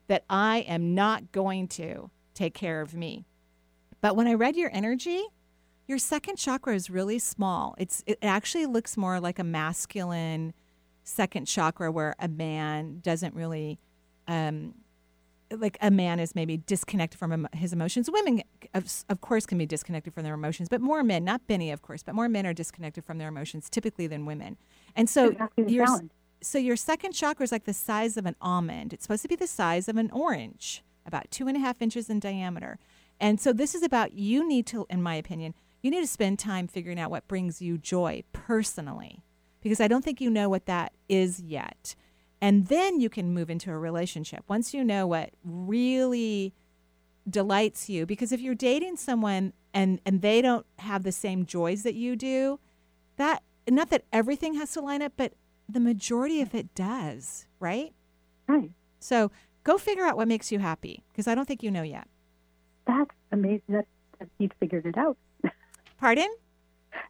[0.08, 3.26] that I am not going to take care of me.
[4.00, 5.22] But when I read your energy,
[5.90, 7.74] your second chakra is really small.
[7.76, 10.54] It's it actually looks more like a masculine
[11.02, 13.80] second chakra where a man doesn't really
[14.28, 14.74] um
[15.50, 18.08] like a man is maybe disconnected from his emotions.
[18.08, 18.40] Women,
[18.72, 21.82] of, of course, can be disconnected from their emotions, but more men, not Benny, of
[21.82, 24.58] course, but more men are disconnected from their emotions typically than women.
[24.94, 25.88] And so Exactly your
[26.40, 28.92] so your second chakra is like the size of an almond.
[28.92, 32.08] It's supposed to be the size of an orange, about two and a half inches
[32.08, 32.78] in diameter.
[33.18, 36.38] And so this is about you need to, in my opinion, you need to spend
[36.38, 39.24] time figuring out what brings you joy personally,
[39.60, 41.94] because I don't think you know what that is yet.
[42.40, 46.54] And then you can move into a relationship once you know what really
[47.28, 48.06] delights you.
[48.06, 52.16] Because if you're dating someone and and they don't have the same joys that you
[52.16, 52.58] do,
[53.16, 55.34] that not that everything has to line up, but
[55.68, 57.92] the majority of it does, right?
[58.48, 58.70] Right.
[58.98, 59.30] So
[59.62, 62.08] go figure out what makes you happy, because I don't think you know yet.
[62.86, 63.62] That's amazing.
[63.68, 63.86] That,
[64.18, 65.16] that he'd figured it out.
[66.00, 66.28] Pardon?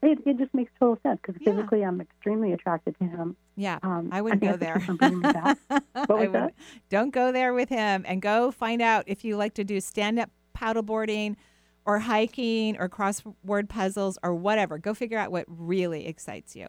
[0.02, 3.36] It, it just makes total sense because physically I'm extremely attracted to him.
[3.56, 4.74] Yeah, Um, I wouldn't think go there.
[4.74, 5.58] just something with that.
[5.68, 6.54] What I wouldn't-
[6.90, 10.18] Don't go there with him and go find out if you like to do stand
[10.18, 11.36] up paddleboarding
[11.86, 14.76] or hiking or crossword puzzles or whatever.
[14.78, 16.66] Go figure out what really excites you.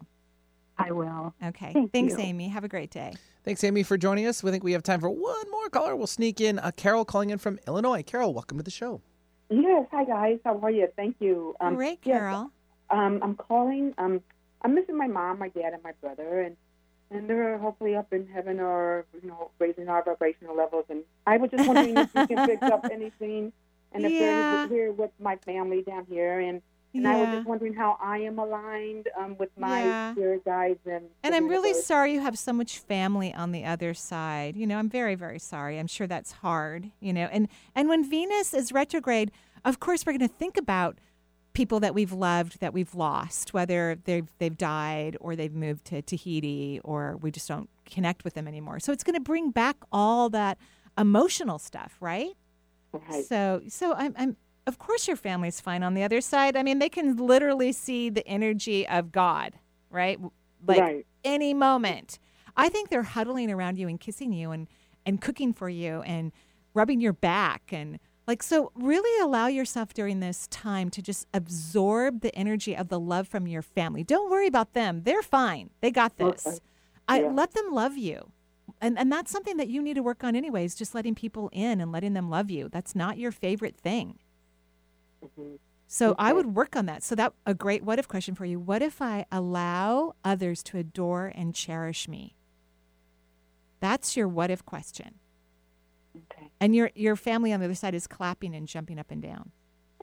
[0.78, 1.34] I will.
[1.44, 1.74] Okay.
[1.74, 2.20] Thank Thanks, you.
[2.20, 2.48] Amy.
[2.50, 3.14] Have a great day.
[3.44, 4.42] Thanks, Amy, for joining us.
[4.44, 5.96] We think we have time for one more caller.
[5.96, 8.04] We'll sneak in uh, Carol calling in from Illinois.
[8.04, 9.02] Carol, welcome to the show.
[9.52, 10.40] Yes, hi guys.
[10.46, 10.88] How are you?
[10.96, 11.56] Thank you.
[11.76, 12.52] Great, yes, Carol.
[12.90, 13.94] um, I'm calling.
[13.98, 14.22] Um,
[14.62, 16.56] I'm missing my mom, my dad, and my brother, and
[17.10, 20.86] and they're hopefully up in heaven or you know raising our vibrational levels.
[20.90, 23.52] And I was just wondering if you can pick up anything,
[23.92, 24.52] and if Yeah.
[24.52, 26.62] they're here with my family down here, and
[26.94, 30.12] and I was just wondering how I am aligned um, with my Yeah.
[30.14, 31.06] spirit guides and.
[31.24, 31.86] And I'm really universe.
[31.86, 34.56] sorry you have so much family on the other side.
[34.58, 35.80] You know, I'm very, very sorry.
[35.80, 37.28] I'm sure that's hard, you know.
[37.32, 39.32] And and when Venus is retrograde,
[39.64, 40.98] of course we're going to think about
[41.54, 46.02] people that we've loved that we've lost, whether they've they've died or they've moved to
[46.02, 48.80] Tahiti or we just don't connect with them anymore.
[48.80, 50.58] So it's going to bring back all that
[50.98, 52.32] emotional stuff, right?
[52.94, 53.26] Right.
[53.26, 54.36] So so I'm I'm
[54.72, 56.56] of course your family's fine on the other side.
[56.56, 59.54] I mean, they can literally see the energy of God,
[59.90, 60.18] right?
[60.66, 61.06] Like Right.
[61.26, 62.20] any moment.
[62.56, 64.68] I think they're huddling around you and kissing you and
[65.06, 66.32] and cooking for you and
[66.74, 72.22] rubbing your back and like so really allow yourself during this time to just absorb
[72.22, 74.04] the energy of the love from your family.
[74.04, 75.02] Don't worry about them.
[75.04, 75.72] They're fine.
[75.82, 76.46] They got this.
[76.48, 76.58] Okay.
[77.10, 77.28] I Yeah.
[77.30, 78.32] let them love you.
[78.80, 81.82] And and that's something that you need to work on anyways, just letting people in
[81.82, 82.70] and letting them love you.
[82.70, 84.18] That's not your favorite thing.
[85.24, 85.60] Mhm.
[85.88, 87.04] So I would work on that.
[87.04, 88.60] So that a great what if question for you.
[88.60, 92.36] What if I allow others to adore and cherish me?
[93.82, 95.16] That's your what if question.
[96.16, 96.50] Okay.
[96.60, 99.52] And your your family on the other side is clapping and jumping up and down.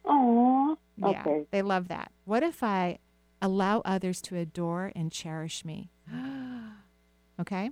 [0.05, 0.77] Oh.
[0.97, 1.47] Yeah, Okay.
[1.51, 2.11] they love that.
[2.25, 2.99] What if I
[3.41, 5.91] allow others to adore and cherish me?
[7.41, 7.71] okay.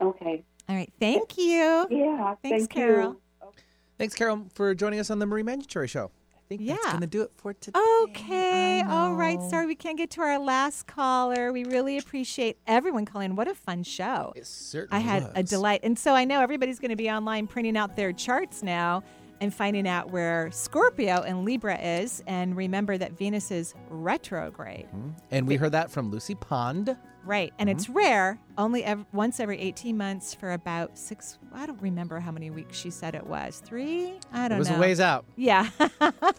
[0.00, 0.44] Okay.
[0.68, 0.92] All right.
[1.00, 1.86] Thank you.
[1.90, 2.34] Yeah.
[2.42, 3.10] Thanks, thank Carol.
[3.42, 3.52] You.
[3.98, 6.10] Thanks, Carol, for joining us on the Marie Manuchehri Show.
[6.46, 6.90] I think that's Yeah.
[6.92, 7.80] going to do it for today.
[8.04, 8.80] Okay.
[8.82, 9.40] All right.
[9.50, 11.52] Sorry we can't get to our last caller.
[11.52, 13.34] We really appreciate everyone calling.
[13.34, 14.32] What a fun show.
[14.36, 15.80] It certainly I had a delight.
[15.82, 19.02] And so I know everybody's going to be online printing out their charts now
[19.40, 22.22] and finding out where Scorpio and Libra is.
[22.28, 24.86] And remember that Venus is retrograde.
[24.86, 25.10] Mm-hmm.
[25.32, 26.96] And we heard that from Lucy Pond.
[27.26, 27.52] Right.
[27.58, 27.98] And it's mm-hmm.
[27.98, 31.38] rare, only ev- once every 18 months for about six.
[31.52, 33.60] I don't remember how many weeks she said it was.
[33.64, 34.14] Three?
[34.32, 34.56] I don't know.
[34.56, 34.76] It was know.
[34.76, 35.24] a ways out.
[35.34, 35.68] Yeah.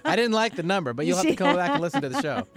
[0.05, 2.21] I didn't like the number, but you'll have to come back and listen to the
[2.23, 2.47] show.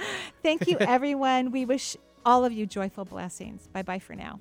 [0.42, 1.50] Thank you, everyone.
[1.50, 3.66] We wish all of you joyful blessings.
[3.66, 4.40] Bye bye for now.